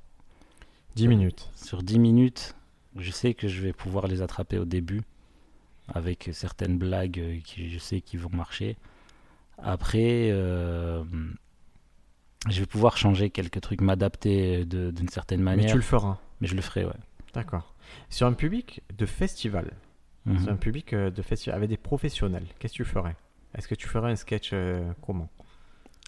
[0.96, 1.50] 10 minutes.
[1.56, 2.54] Sur 10 minutes,
[2.96, 5.02] je sais que je vais pouvoir les attraper au début
[5.88, 8.76] avec certaines blagues euh, qui je sais qui vont marcher.
[9.58, 11.04] Après, euh,
[12.48, 15.70] je vais pouvoir changer quelques trucs, m'adapter de- d'une certaine Mais manière.
[15.70, 16.18] tu le feras.
[16.40, 16.92] Mais je le ferai, ouais.
[17.32, 17.74] D'accord.
[18.10, 19.72] Sur un public de festival,
[20.26, 20.38] Mhm.
[20.40, 23.16] sur un public euh, de festival avec des professionnels, qu'est-ce que tu ferais?
[23.56, 25.28] Est-ce que tu ferais un sketch euh, comment?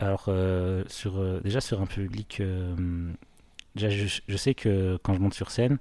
[0.01, 2.75] Alors, euh, sur, euh, déjà sur un public, euh,
[3.75, 5.79] déjà, je, je sais que quand je monte sur scène,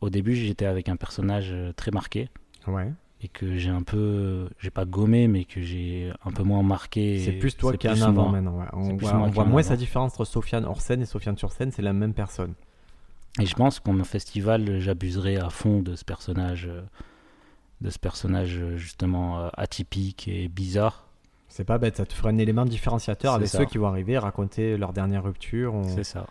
[0.00, 2.28] au début j'étais avec un personnage euh, très marqué
[2.66, 2.92] Ouais.
[3.24, 7.20] Et que j'ai un peu, j'ai pas gommé, mais que j'ai un peu moins marqué.
[7.24, 8.58] C'est plus toi qui en avant maintenant.
[8.58, 8.66] ouais.
[8.72, 11.82] On voit, on moins sa différence entre Sofiane hors scène et Sofiane sur scène, c'est
[11.82, 12.54] la même personne.
[13.40, 16.68] Et je pense qu'en festival, j'abuserai à fond de ce personnage,
[17.80, 21.06] de ce personnage justement euh, atypique et bizarre.
[21.48, 23.58] C'est pas bête, ça te fera un élément différenciateur avec ça.
[23.58, 25.74] ceux qui vont arriver, raconter leur dernière rupture.
[25.74, 26.26] on- C'est ça.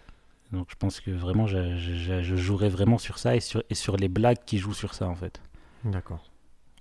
[0.52, 3.76] Donc je pense que vraiment, je, je- je jouerai vraiment sur ça et sur, et
[3.76, 5.42] sur les blagues qui jouent sur ça en fait.
[5.86, 6.24] D'accord.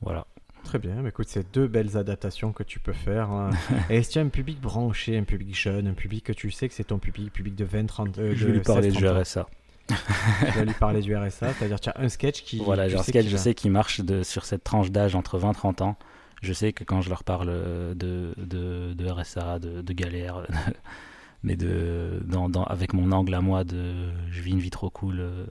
[0.03, 0.27] Voilà.
[0.65, 3.31] Très bien, mais écoute, c'est deux belles adaptations que tu peux faire.
[3.31, 3.51] hein.
[3.91, 6.51] Et est-ce qu'il y a un public branché, un public jeune, un public que tu
[6.51, 8.97] sais que c'est ton public, public de 20, 30 euh, je vais lui parler 16,
[8.99, 9.21] du 30 ans.
[9.21, 9.49] RSA.
[9.89, 12.59] Tu vas lui parler du RSA, c'est-à-dire tu as un sketch qui.
[12.59, 15.39] Voilà, tu j'ai un sketch, je sais qu'il marche de, sur cette tranche d'âge entre
[15.39, 15.97] 20 et 30 ans.
[16.43, 20.47] Je sais que quand je leur parle euh, de, de, de RSA, de, de galère,
[21.43, 24.91] mais de, dans, dans- avec mon angle à moi de je vis une vie trop
[24.91, 25.47] cool, euh,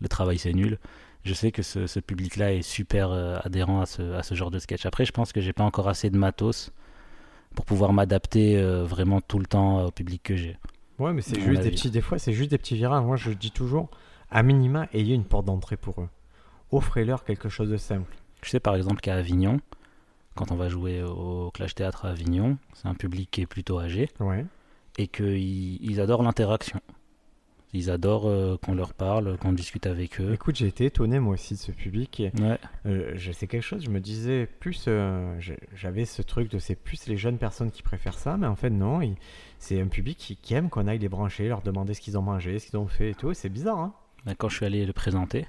[0.00, 0.78] le travail c'est nul,
[1.26, 4.50] je sais que ce, ce public-là est super euh, adhérent à ce, à ce genre
[4.50, 4.86] de sketch.
[4.86, 6.70] Après, je pense que j'ai pas encore assez de matos
[7.54, 10.56] pour pouvoir m'adapter euh, vraiment tout le temps au public que j'ai.
[10.98, 13.04] Ouais, mais c'est juste des petits, des fois, c'est juste des petits virages.
[13.04, 13.90] Moi, je dis toujours,
[14.30, 16.08] à minima, ayez une porte d'entrée pour eux.
[16.70, 18.14] Offrez-leur quelque chose de simple.
[18.42, 19.60] Je sais par exemple qu'à Avignon,
[20.34, 23.78] quand on va jouer au Clash Théâtre à Avignon, c'est un public qui est plutôt
[23.80, 24.44] âgé Ouais.
[24.98, 26.80] et qu'ils ils adorent l'interaction.
[27.72, 30.32] Ils adorent euh, qu'on leur parle, qu'on discute avec eux.
[30.32, 32.20] Écoute, j'ai été étonné moi aussi de ce public.
[32.20, 35.38] Et, Ouais, euh, je sais quelque chose, je me disais plus, euh,
[35.74, 38.70] j'avais ce truc de c'est plus les jeunes personnes qui préfèrent ça, mais en fait
[38.70, 39.00] non,
[39.58, 42.22] c'est un public qui, qui aime qu'on aille les brancher, leur demander ce qu'ils ont
[42.22, 43.30] mangé, ce qu'ils ont fait et tout.
[43.30, 43.92] et C'est bizarre, hein
[44.24, 45.46] Mais quand je suis allé le présenter,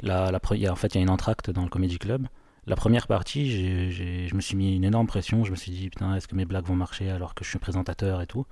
[0.00, 1.68] la, la, pre- il y a- en fait il y a une entracte dans le
[1.68, 2.26] Comedy Club.
[2.66, 5.42] La première partie, je me suis mis une énorme pression.
[5.44, 7.58] Je me suis dit, putain, est-ce que mes blagues vont marcher alors que je suis
[7.58, 8.46] présentateur et tout?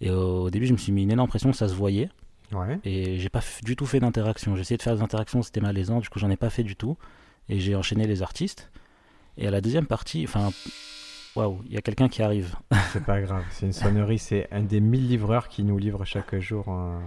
[0.00, 2.08] Et au, début, je me suis mis une énorme pression, ça se voyait.
[2.52, 2.78] Ouais.
[2.84, 4.54] Et j'ai pas du tout fait d'interaction.
[4.54, 6.76] J'ai essayé de faire des interactions, c'était malaisant, du coup j'en ai pas fait du
[6.76, 6.96] tout.
[7.48, 8.70] Et j'ai enchaîné les artistes.
[9.36, 10.50] Et à la deuxième partie, enfin,
[11.36, 12.54] waouh, il y a quelqu'un qui arrive.
[12.92, 16.34] C'est pas grave, c'est une sonnerie, c'est un des 1000 livreurs qui nous livrent chaque
[16.38, 16.64] jour.
[16.68, 16.98] euh,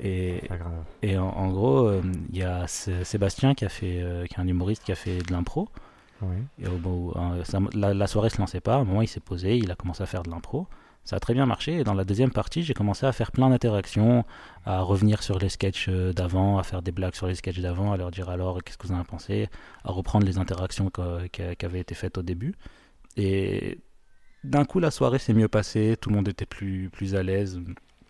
[0.00, 0.84] Et, pas grave.
[1.02, 4.34] et en, en gros, euh, il y a Sé- Sébastien qui a fait, euh, qui
[4.36, 5.68] est un humoriste qui a fait de l'impro.
[6.22, 6.36] Ouais.
[6.62, 8.74] Et au bout, euh, ça- la, la soirée se lançait pas.
[8.76, 10.66] À un moment, il s'est posé, il a commencé à faire de l'impro.
[11.06, 11.78] Ça a très bien marché.
[11.78, 14.24] Et dans la deuxième partie, j'ai commencé à faire plein d'interactions,
[14.66, 17.92] à revenir sur les sketchs euh, d'avant, à faire des blagues sur les sketchs d'avant,
[17.92, 19.48] à leur dire alors qu'est-ce que vous en avez pensé,
[19.84, 22.54] à reprendre les interactions qui avaient été faites au début.
[23.16, 23.78] Et
[24.44, 25.96] d'un coup, la soirée s'est mieux passée.
[26.00, 27.60] Tout le monde était plus, plus à l'aise.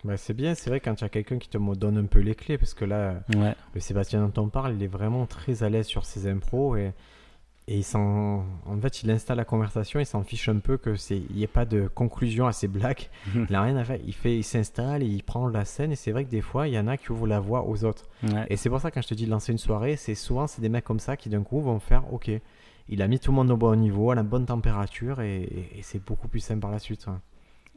[0.05, 2.21] Bah, c'est bien, c'est vrai quand il y a quelqu'un qui te donne un peu
[2.21, 3.55] les clés, parce que là, Ouais.
[3.75, 6.93] le Sébastien dont on parle, il est vraiment très à l'aise sur ses impros et,
[7.69, 10.95] et il s'en, en fait, il installe la conversation, il s'en fiche un peu que
[10.95, 13.09] c'est, il n'y ait pas de conclusion à ses blagues.
[13.35, 13.99] Il n'a rien à faire.
[14.07, 16.75] Il fait, il s'installe il prend la scène et c'est vrai que des fois, il
[16.75, 18.05] y en a qui ouvrent la voie aux autres.
[18.23, 18.47] Ouais.
[18.51, 20.61] Et c'est pour ça quand je te dis de lancer une soirée, c'est souvent c'est
[20.61, 22.31] des mecs comme ça qui d'un coup vont faire, ok,
[22.89, 25.79] il a mis tout le monde au bon niveau, à la bonne température et, et-
[25.79, 27.07] et c'est beaucoup plus simple par la suite.
[27.09, 27.21] hein.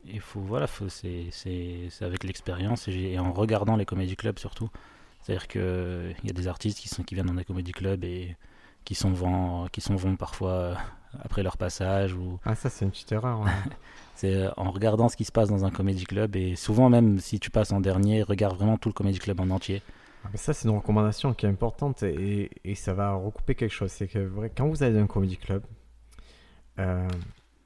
[0.05, 4.37] Il faut, voilà, faut, c'est, c'est, c'est avec l'expérience et en regardant les comédie clubs
[4.39, 4.69] surtout.
[5.21, 8.35] C'est-à-dire qu'il y a des artistes qui, sont, qui viennent dans des comédie clubs et
[8.85, 10.75] qui sont vent, qui sont vont parfois euh,
[11.21, 12.13] après leur passage.
[12.13, 13.41] Ou, Ah ça c'est une petite erreur.
[13.41, 13.51] ouais.
[14.15, 17.19] c'est euh, en regardant ce qui se passe dans un comédie club et souvent même
[17.19, 19.81] si tu passes en dernier, regarde vraiment tout le comédie club en entier.
[20.25, 23.71] Ah, mais ça, c'est une recommandation qui est importante et, et ça va recouper quelque
[23.71, 23.91] chose.
[23.91, 25.63] C'est que quand vous allez dans un comedy club,
[26.77, 27.07] euh,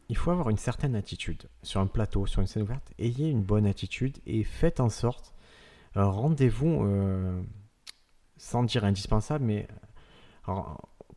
[0.09, 2.93] il faut avoir une certaine attitude sur un plateau, sur une scène ouverte.
[2.99, 5.34] Ayez une bonne attitude et faites en sorte
[5.95, 7.41] rendez-vous, euh,
[8.38, 9.68] sans dire indispensable, mais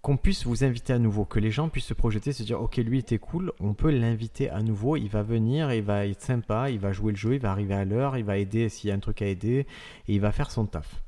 [0.06, 2.76] qu'on puisse vous inviter à nouveau, que les gens puissent se projeter, se dire ok
[2.76, 6.70] lui était cool, on peut l'inviter à nouveau, il va venir, il va être sympa,
[6.70, 8.92] il va jouer le jeu, il va arriver à l'heure, il va aider s'il y
[8.92, 9.66] a un truc à aider,
[10.06, 11.02] et il va faire son taf.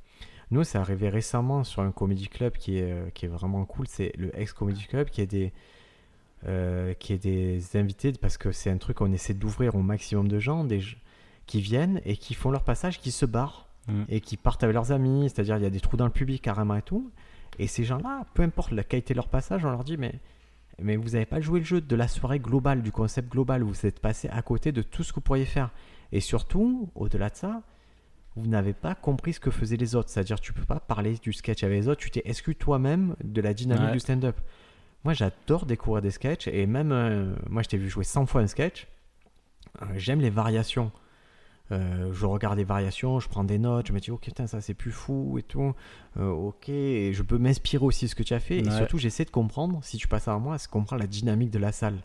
[0.51, 3.86] Nous, c'est arrivé récemment sur un comedy club qui est, euh, qui est vraiment cool,
[3.86, 5.53] c'est le ex comedy club qui est des
[6.49, 10.26] euh, qui est des invités parce que c'est un truc qu'on essaie d'ouvrir au maximum
[10.26, 10.80] de gens, des
[11.46, 14.05] qui viennent et qui font leur passage, qui se barrent Mm.
[14.11, 16.42] et qui partent avec leurs amis, c'est-à-dire il y a des trous dans le public
[16.42, 17.11] carrément et tout.
[17.59, 20.14] Et ces gens-là, peu importe la qualité de leur passage, on leur dit mais
[20.80, 23.84] mais vous n'avez pas joué le jeu de la soirée globale, du concept global, vous
[23.84, 25.70] êtes passé à côté de tout ce que vous pourriez faire.
[26.12, 27.62] Et surtout, au-delà de ça,
[28.36, 30.09] vous n'avez pas compris ce que faisaient les autres.
[30.09, 33.40] C'est-à-dire, tu peux pas parler du sketch avec les autres, tu t'es exclu toi-même de
[33.40, 33.92] la dynamique Ouais.
[33.92, 34.36] du stand-up.
[35.02, 38.40] Moi, j'adore découvrir des sketchs, et même, euh, moi, je t'ai vu jouer 100 fois
[38.42, 38.86] un sketch.
[39.82, 40.92] Euh, J'aime les variations.
[41.70, 44.60] Euh, je regarde les variations, je prends des notes, je me dis, ok, putain, ça
[44.60, 45.74] c'est plus fou et tout.
[46.18, 48.58] Euh, ok, et je peux m'inspirer aussi de ce que tu as fait.
[48.58, 51.58] Et surtout, j'essaie de comprendre, si tu passes à moi, c'est comprendre la dynamique de
[51.58, 51.98] la salle.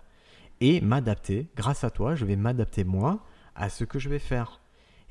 [0.62, 3.20] Et m'adapter, grâce à toi, je vais m'adapter moi
[3.56, 4.62] à ce que je vais faire.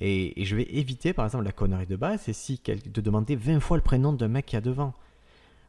[0.01, 3.37] Et, et je vais éviter, par exemple, la connerie de base, c'est si de demander
[3.37, 4.95] 20 fois le prénom d'un mec qui a devant.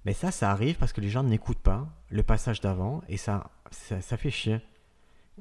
[0.06, 3.52] Mais ça, ça arrive parce que les gens n'écoutent pas le passage d'avant et ça,
[3.72, 4.60] ça, ça fait chier.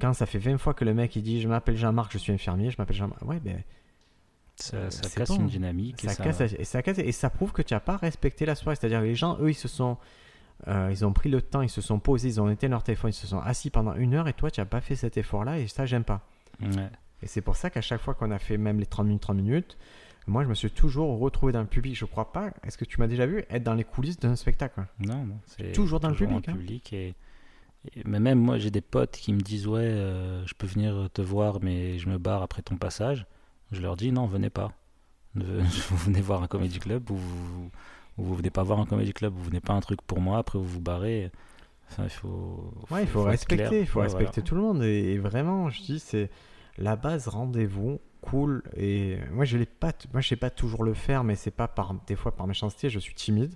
[0.01, 2.33] Quand ça fait 20 fois que le mec il dit je m'appelle Jean-Marc, je suis
[2.33, 3.21] infirmier, je m'appelle Jean-Marc.
[3.23, 3.61] Ouais, ben
[4.55, 5.37] Ça, ça c'est casse bon.
[5.41, 6.03] une dynamique.
[6.03, 8.45] et ça ça- casse, et ça casse et ça prouve que tu n'as pas respecté
[8.45, 8.75] la soirée.
[8.75, 9.97] C'est-à-dire que les gens, eux, ils se sont,
[10.67, 13.09] euh, ils ont pris le temps, ils se sont posés, ils ont éteint leur téléphone,
[13.11, 15.59] ils se sont assis pendant une heure et toi, tu n'as pas fait cet effort-là
[15.59, 16.21] et ça, j'aime pas.
[16.61, 16.89] Ouais.
[17.21, 19.37] Et c'est pour ça qu'à chaque fois qu'on a fait même les 30 minutes, 30
[19.37, 19.77] minutes,
[20.27, 21.95] moi, je me suis toujours retrouvé dans le public.
[21.97, 24.85] Je crois pas, est-ce que tu m'as déjà vu être dans les coulisses d'un spectacle?
[24.99, 26.53] Non, non, c'est Toujours dans le public, hein.
[26.53, 27.13] public et-
[28.05, 31.21] mais même moi, j'ai des potes qui me disent ouais, euh, je peux venir te
[31.21, 33.25] voir, mais je me barre après ton passage.
[33.71, 34.71] Je leur dis non, venez pas.
[35.35, 37.71] Vous venez voir un comédie club ou vous,
[38.17, 40.37] ou vous venez pas voir un comédie club, vous venez pas un truc pour moi,
[40.37, 41.31] après vous vous barrez.
[41.89, 42.71] Enfin, il faut.
[42.91, 44.83] Ouais, il faut, être respecter, il faut Ouais, respecter tout le monde.
[44.83, 46.29] Et, et vraiment, je dis, c'est
[46.77, 48.63] la base rendez-vous, cool.
[48.75, 51.67] Et moi, je l'ai pas, moi, je sais pas toujours le faire, mais c'est pas
[51.67, 53.55] par, des fois par méchanceté, je suis timide.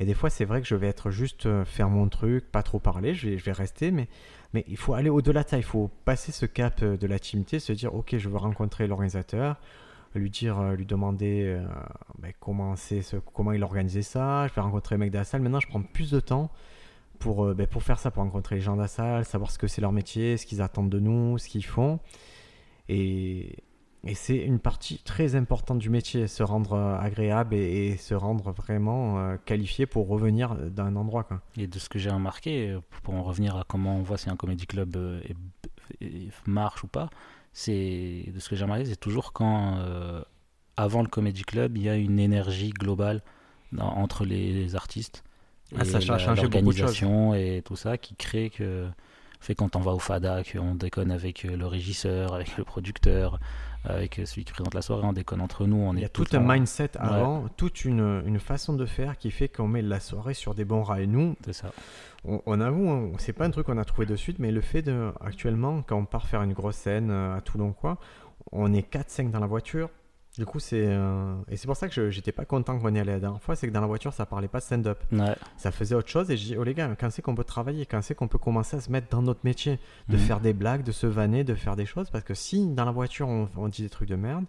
[0.00, 2.62] Et des fois, c'est vrai que je vais être juste euh, faire mon truc, pas
[2.62, 4.08] trop parler, je vais, rester, mais,
[4.54, 5.56] il faut aller au-delà de ça.
[5.56, 8.86] Il faut passer ce cap euh, de la timidité, se dire, ok, je veux rencontrer
[8.86, 9.56] l'organisateur,
[10.14, 11.60] lui dire, euh, lui demander
[12.18, 14.46] ben, comment, ce, comment il organisait ça.
[14.46, 15.42] Je vais rencontrer les mecs de la salle.
[15.42, 16.50] Maintenant, je prends plus de temps
[17.18, 19.66] pour, ben, pour faire ça, pour rencontrer les gens de la salle, savoir ce que
[19.66, 21.98] c'est leur métier, ce qu'ils attendent de nous, ce qu'ils font.
[22.88, 23.56] Et,
[24.04, 28.14] et c'est une partie très importante du métier, se rendre euh, agréable et, et se
[28.14, 31.24] rendre vraiment euh, qualifié pour revenir d'un endroit.
[31.24, 31.40] Quoi.
[31.56, 34.30] Et de ce que j'ai remarqué, euh, pour en revenir à comment on voit si
[34.30, 34.96] un comédie club
[36.00, 37.10] est- est- marche ou pas,
[37.52, 40.22] c'est de ce que j'ai remarqué, c'est toujours quand euh,
[40.76, 43.20] avant le comédie club, il y a une énergie globale
[43.72, 45.24] dans- entre les, les artistes
[45.76, 48.86] Ah, et ça a la- changé beaucoup de l'organisation et tout ça qui crée que
[49.40, 53.38] fait quand on va au Fada, qu'on déconne avec euh, le régisseur, avec le producteur,
[53.84, 56.04] avec euh, celui qui présente la soirée, on déconne entre nous, on Il est y
[56.04, 59.68] a tout un temps- mindset avant, toute une, une façon de faire qui fait qu'on
[59.68, 61.06] met la soirée sur des bons rails.
[61.06, 61.70] Nous, C'est ça.
[62.24, 64.60] on, on avoue, hein, c'est pas un truc qu'on a trouvé de suite, mais le
[64.60, 67.98] fait de, actuellement, quand on part faire une grosse scène euh, à Toulon, quoi,
[68.52, 69.88] on est 4-5 dans la voiture.
[70.38, 70.84] Du coup, c'est.
[70.86, 73.42] euh, Et c'est pour ça que je- j'étais pas content qu'on y allait la dernière
[73.42, 74.98] fois, c'est que dans la voiture, ça parlait pas stand-up.
[75.10, 75.34] Ouais.
[75.56, 77.86] Ça faisait autre chose et je dis, oh les gars, quand c'est qu'on peut travailler,
[77.86, 80.22] quand c'est qu'on peut commencer à se mettre dans notre métier, de Mhm.
[80.22, 82.92] faire des blagues, de se vanner, de faire des choses, parce que si dans la
[82.92, 84.44] voiture on, on dit des trucs de merde,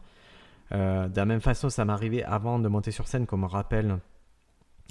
[0.73, 3.97] euh, de la même façon, ça m'arrivait avant de monter sur scène qu'on me rappelle,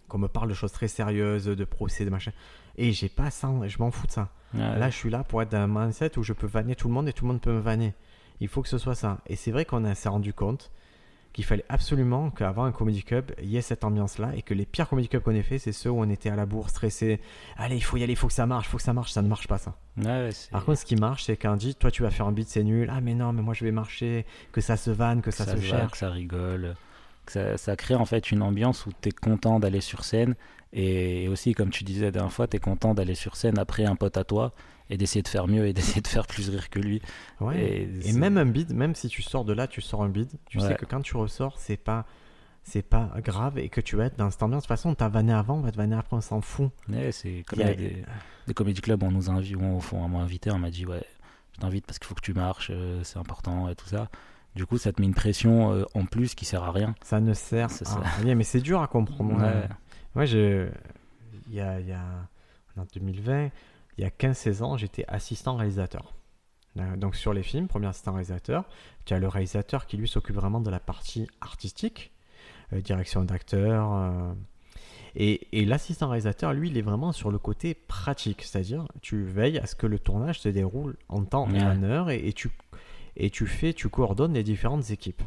[0.09, 2.33] qu'on me parle de choses très sérieuses, de procès, de machin,
[2.77, 4.31] et j'ai pas ça, je m'en fous de ça.
[4.55, 4.61] Ouais.
[4.79, 6.95] Là, je suis là pour être dans un mindset où je peux vanner tout le
[6.95, 7.95] monde et tout le monde peut me vanner.
[8.41, 9.19] Il faut que ce soit ça.
[9.27, 10.71] Et c'est vrai qu'on a- s'est rendu compte
[11.33, 14.67] qu'il fallait absolument qu'avant un comedy club, il y ait cette ambiance-là et que les
[14.67, 17.21] pires comedy clubs qu'on ait fait, c'est ceux où on était à la bourre, stressé.
[17.57, 19.13] Allez, il faut y aller, il faut que ça marche, il faut que ça marche.
[19.13, 19.75] Ça ne marche pas, ça.
[19.97, 22.49] Ouais, Par contre, ce qui marche, c'est on dit, toi, tu vas faire un beat,
[22.49, 22.91] c'est nul.
[22.93, 25.57] Ah, mais non, mais moi, je vais marcher, que ça se vanne, que, ça, se
[25.57, 25.93] va, cherche.
[25.93, 26.77] que ça rigole,
[27.27, 30.35] que ça, ça crée en fait une ambiance où tu es content d'aller sur scène
[30.73, 33.85] et aussi comme tu disais la dernière fois, tu es content d'aller sur scène après
[33.85, 34.53] un pote à toi
[34.91, 37.01] et d'essayer de faire mieux et d'essayer de faire plus rire que lui.
[37.41, 37.89] Ouais.
[38.05, 40.61] Et même un bid, même si tu sors de là, tu sors un bid, tu
[40.61, 40.75] sais Ouais.
[40.77, 42.07] que quand tu ressors, c'est pas
[42.65, 44.65] c'est pas grave et que tu vas être dans cette ambiance.
[44.65, 46.71] De toute façon, on t'a vanné avant, on va te vanner après, on s'en fout.
[46.91, 48.05] Ouais, c'est comme Il y a- des,
[48.47, 51.03] des comédie clubs, on nous invite, on, on m'a invité, on m'a dit ouais,
[51.55, 54.09] je t'invite parce qu'il faut que tu marches, euh, c'est important et tout ça.
[54.55, 56.95] Du coup, ça te met une pression euh, en plus qui sert à rien.
[57.03, 58.01] Ça ne sert C'est à ça.
[58.21, 59.33] rien, mais c'est dur à comprendre.
[59.33, 59.69] Moi, Ouais.
[60.15, 60.69] Moi, je,
[61.49, 62.03] il y a, il y a,
[62.77, 63.49] en 2020,
[63.99, 66.15] il y a 15-16 ans, j'étais assistant réalisateur
[66.79, 68.65] Euh, Donc sur les films, premier assistant réalisateur,
[69.05, 72.13] tu as le réalisateur qui lui s'occupe vraiment de la partie artistique,
[72.73, 73.93] euh, direction d'acteur.
[73.93, 74.33] euh,
[75.17, 79.59] et et l'assistant réalisateur, lui, il est vraiment sur le côté pratique, c'est-à-dire tu veilles
[79.59, 82.51] à ce que le tournage se déroule en temps et en heure et, et tu,
[83.17, 85.23] et tu fais, tu coordonnes les différentes équipes.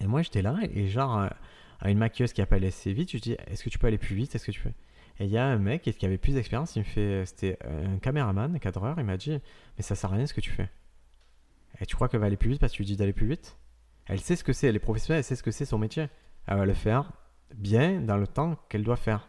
[0.00, 1.28] Et moi j'étais là et genre
[1.80, 4.14] à une maquilleuse qui appelle assez vite, je dis est-ce que tu peux aller plus
[4.16, 4.72] vite, est-ce que tu peux
[5.18, 7.98] Et il y a un mec qui avait plus d'expérience, il me fait, c'était un
[7.98, 9.30] caméraman, un cadreur, il m'a dit
[9.76, 10.68] mais ça sert à rien ce que tu fais.
[11.80, 13.26] Et tu crois qu'elle va aller plus vite parce que tu lui dis d'aller plus
[13.26, 13.56] vite?
[14.06, 16.08] Elle sait ce que c'est, elle est professionnelle, elle sait ce que c'est son métier.
[16.46, 17.12] Elle va le faire
[17.54, 19.28] bien dans le temps qu'elle doit faire.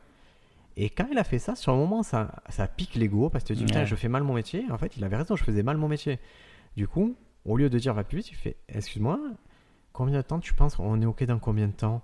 [0.75, 3.53] Et quand elle a fait ça, sur le moment, ça, ça pique l'ego parce que
[3.53, 3.85] tu te dis, Ouais.
[3.85, 4.65] je fais mal mon métier.
[4.71, 6.19] En fait, il avait raison, je faisais mal mon métier.
[6.75, 7.15] Du coup,
[7.45, 9.19] au lieu de dire va plus vite, tu fais, excuse-moi,
[9.93, 12.03] combien de temps tu penses On est OK dans combien de temps?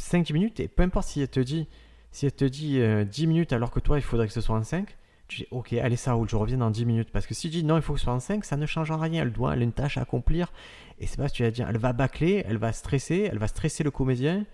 [0.00, 1.68] 5-10 minutes et peu importe si elle te dit,
[2.10, 4.56] si elle te dit euh, 10 minutes alors que toi, il faudrait que ce soit
[4.56, 4.96] en 5,
[5.28, 7.10] tu dis, ok, allez, ça roule, je reviens dans 10 minutes.
[7.12, 8.66] Parce que si tu dis non, il faut que ce soit en 5, ça ne
[8.66, 9.22] change rien.
[9.22, 10.50] Elle doit, elle a une tâche à accomplir.
[10.98, 11.68] Et c'est pas ce que tu vas dire.
[11.68, 14.46] Elle va bâcler, elle va stresser, elle va stresser le comédien.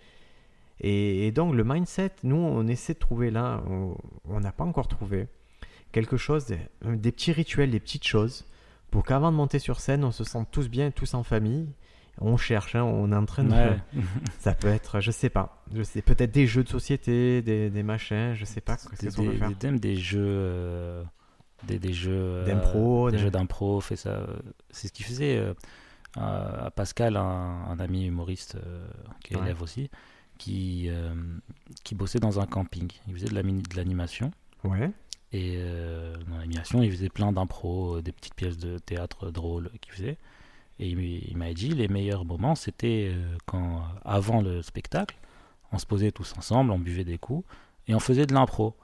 [0.81, 3.97] Et, donc, le mindset, nous, on essaie de trouver là, on
[4.29, 5.29] on n'a pas encore trouvé
[5.93, 8.45] quelque chose, des, des petits rituels, des petites choses,
[8.91, 11.69] pour qu'avant de monter sur scène, on se sente tous bien, tous en famille.
[12.21, 13.51] On cherche, hein, on est en train de.
[13.51, 13.77] Ouais.
[14.39, 17.83] Ça peut être, je sais pas, je sais, peut-être des jeux de société, des, des
[17.83, 19.51] machins, je sais pas Des- peut des- faire.
[19.79, 21.03] des- jeux euh,
[21.65, 24.27] des, des jeux euh, D'impro, des des- jeux d'impro fait ça euh,
[24.71, 25.55] c'est ce qu'il faisait euh,
[26.17, 27.23] à Pascal un,
[27.69, 28.87] un ami humoriste euh,
[29.25, 29.43] qui est Ouais.
[29.45, 29.91] élève aussi
[30.39, 31.15] qui euh,
[31.85, 33.43] qui bossait dans un camping il faisait de la
[33.77, 34.31] l'animation
[34.63, 34.91] Ouais,
[35.33, 39.71] et euh, dans l'animation il faisait plein d'impro euh, des petites pièces de théâtre drôles
[39.81, 40.19] qu'il faisait
[40.81, 45.17] et il, m'a dit les meilleurs moments c'était euh, quand avant le spectacle
[45.73, 47.45] on se posait tous ensemble on buvait des coups
[47.89, 48.75] et on faisait de l'impro.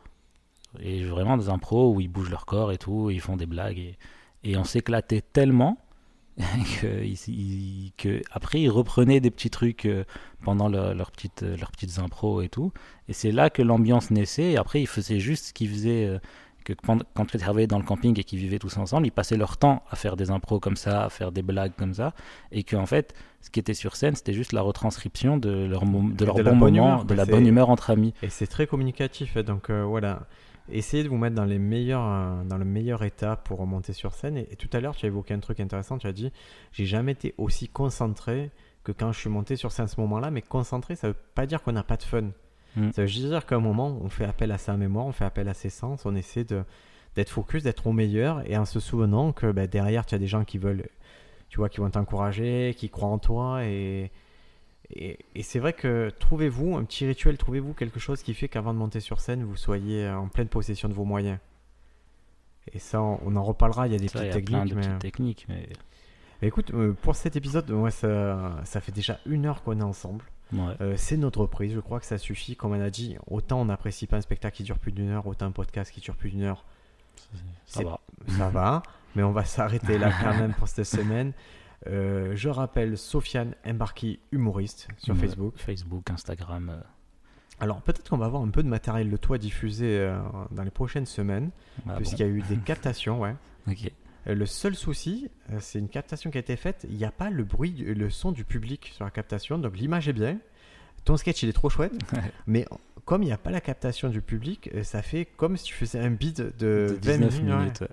[0.78, 3.96] Et vraiment des impros où ils bougent leur corps et tout, ils font des blagues
[4.44, 5.78] et, on s'éclatait tellement
[6.80, 10.04] que, après ils reprenaient des petits trucs euh,
[10.42, 12.72] pendant leur- leurs petites euh, leurs petites impros et tout.
[13.08, 16.18] Et c'est là que l'ambiance naissait et après ils faisaient juste ce qu'ils faisaient
[16.64, 19.56] que quand ils travaillaient dans le camping et qu'ils vivaient tous ensemble ils passaient leur
[19.56, 22.14] temps à faire des impros comme ça à faire des blagues comme ça
[22.52, 25.84] et que en fait ce qui était sur scène c'était juste la retranscription de leur
[25.84, 28.28] de leur De la bon bonne moment humeur, de la bonne humeur entre amis et
[28.28, 30.26] c'est très communicatif, donc euh, voilà.
[30.72, 34.14] Essayez de vous mettre dans, les meilleurs, euh, dans le meilleur état pour remonter sur
[34.14, 34.36] scène.
[34.36, 35.98] Et, et tout à l'heure, tu as évoqué un truc intéressant.
[35.98, 36.30] Tu as dit
[36.70, 38.50] J'ai jamais été aussi concentré
[38.84, 40.30] que quand je suis monté sur scène à ce moment-là.
[40.30, 42.30] Mais concentré, ça veut pas dire qu'on n'a pas de fun.
[42.76, 42.92] Mm.
[42.92, 45.24] Ça veut juste dire qu'à un moment, on fait appel à sa mémoire, on fait
[45.24, 46.64] appel à ses sens, on essaie de
[47.16, 50.28] d'être focus, d'être au meilleur, et en se souvenant que bah, derrière, tu as des
[50.28, 50.88] gens qui veulent,
[51.48, 54.12] tu vois, qui vont t'encourager, qui croient en toi, et,
[54.90, 58.72] et, et c'est vrai que trouvez-vous un petit rituel, trouvez-vous quelque chose qui fait qu'avant
[58.72, 61.38] de monter sur scène, vous soyez en pleine possession de vos moyens?
[62.72, 64.64] Et ça, on, en reparlera, il y a des Ça, il y petites a plein
[64.64, 64.70] techniques.
[64.70, 64.86] de mais...
[64.86, 65.68] petites techniques mais
[66.40, 69.82] mais écoute, euh, pour cet épisode, ouais, ça, ça fait déjà une heure qu'on est
[69.82, 70.24] ensemble.
[70.52, 70.74] Ouais.
[70.80, 72.56] Euh, c'est notre prise, je crois que ça suffit.
[72.56, 75.26] Comme on a dit, autant on n'apprécie pas un spectacle qui dure plus d'une heure,
[75.26, 76.64] autant un podcast qui dure plus d'une heure,
[77.66, 78.82] ça va ça va.
[79.16, 81.32] Mais on va s'arrêter là quand même pour cette semaine.
[81.86, 85.54] Euh, je rappelle Sofiane Embarki, humoriste sur Facebook.
[85.56, 86.68] Facebook, Instagram.
[86.68, 86.80] euh,
[87.58, 90.18] Alors peut-être qu'on va avoir un peu de matériel de toi diffusé euh,
[90.50, 91.50] dans les prochaines semaines,
[91.88, 93.20] ah puisqu'il y a eu des captations.
[93.20, 93.34] Ouais.
[93.66, 93.90] Ok.
[94.26, 96.86] Euh, le seul souci, euh, c'est une captation qui a été faite.
[96.90, 99.76] Il n'y a pas le bruit, du- le son du public sur la captation, donc
[99.78, 100.38] l'image est bien.
[101.04, 101.92] Ton sketch il est trop chouette,
[102.46, 102.66] mais
[103.06, 105.74] comme il n'y a pas la captation du public, euh, ça fait comme si tu
[105.74, 107.84] faisais un bid de, De 20 19 minutes.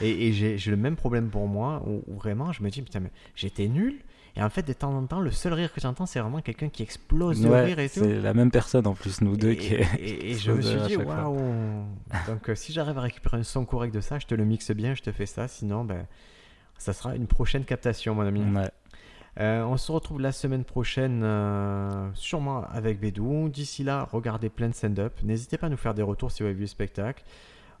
[0.00, 2.80] Et, et j'ai j'ai le même problème pour moi, où, où vraiment je me dis,
[2.82, 3.96] putain, mais j'étais nul.
[4.38, 6.68] Et en fait, de temps en temps, le seul rire que j'entends, c'est vraiment quelqu'un
[6.68, 8.00] qui explose de Ouais, rire et tout.
[8.00, 9.52] c'est la même personne en plus, nous deux.
[9.52, 11.38] Et, qui et- et je me suis dit, waouh!
[12.28, 14.70] Donc, euh, si j'arrive à récupérer un son correct de ça, je te le mixe
[14.72, 15.48] bien, je te fais ça.
[15.48, 16.06] Sinon, ben,
[16.76, 18.42] ça sera une prochaine captation, mon ami.
[18.42, 18.68] Ouais.
[19.40, 23.48] Euh, on se retrouve la semaine prochaine, euh, sûrement avec Bédou.
[23.48, 25.14] D'ici là, regardez plein de stand-up.
[25.22, 27.22] N'hésitez pas à nous faire des retours si vous avez vu le spectacle.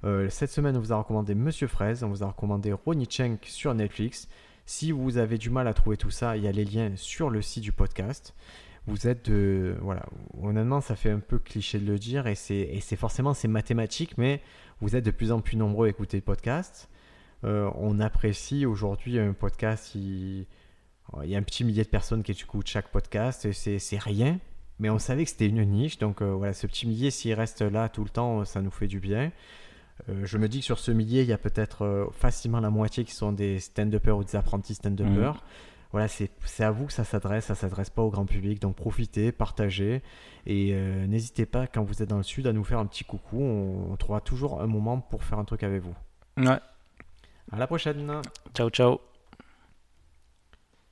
[0.04, 3.36] Euh, cette semaine, on vous a recommandé Monsieur Fraise, on vous a recommandé Ronnie Cheng
[3.42, 4.28] sur Netflix.
[4.66, 7.30] Si vous avez du mal à trouver tout ça, il y a les liens sur
[7.30, 8.34] le site du podcast.
[8.88, 9.76] Vous êtes de.
[9.80, 10.04] Voilà,
[10.42, 14.42] honnêtement, ça fait un peu cliché de le dire et c'est forcément c'est mathématique, mais
[14.80, 16.88] vous êtes de plus en plus nombreux à écouter le podcast.
[17.44, 19.94] Euh, on apprécie aujourd'hui un podcast.
[19.94, 20.46] Il
[21.24, 24.40] y a un petit millier de personnes qui écoutent chaque podcast, c'est rien,
[24.80, 27.62] mais on savait que c'était une niche, donc euh, voilà, ce petit millier, s'il reste
[27.62, 29.30] là tout le temps, ça nous fait du bien.
[30.08, 32.70] Euh, je me dis que sur ce millier, il y a peut-être euh, facilement la
[32.70, 35.34] moitié qui sont des stand-uppers ou des apprentis stand-uppers.
[35.34, 35.40] Mhm.
[35.92, 38.76] Voilà, c'est c'est à vous que ça s'adresse, ça s'adresse pas au grand public, donc
[38.76, 40.02] profitez, partagez,
[40.44, 43.04] et euh, n'hésitez pas, quand vous êtes dans le sud, à nous faire un petit
[43.04, 45.94] coucou, on, on trouvera toujours un moment pour faire un truc avec vous.
[46.36, 46.58] Ouais.
[47.52, 48.20] À la prochaine.
[48.52, 49.00] Ciao, ciao.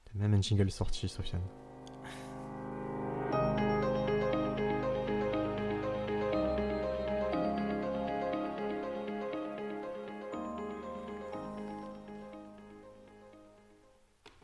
[0.07, 1.43] T'as même un jingle sorti, Sofiane.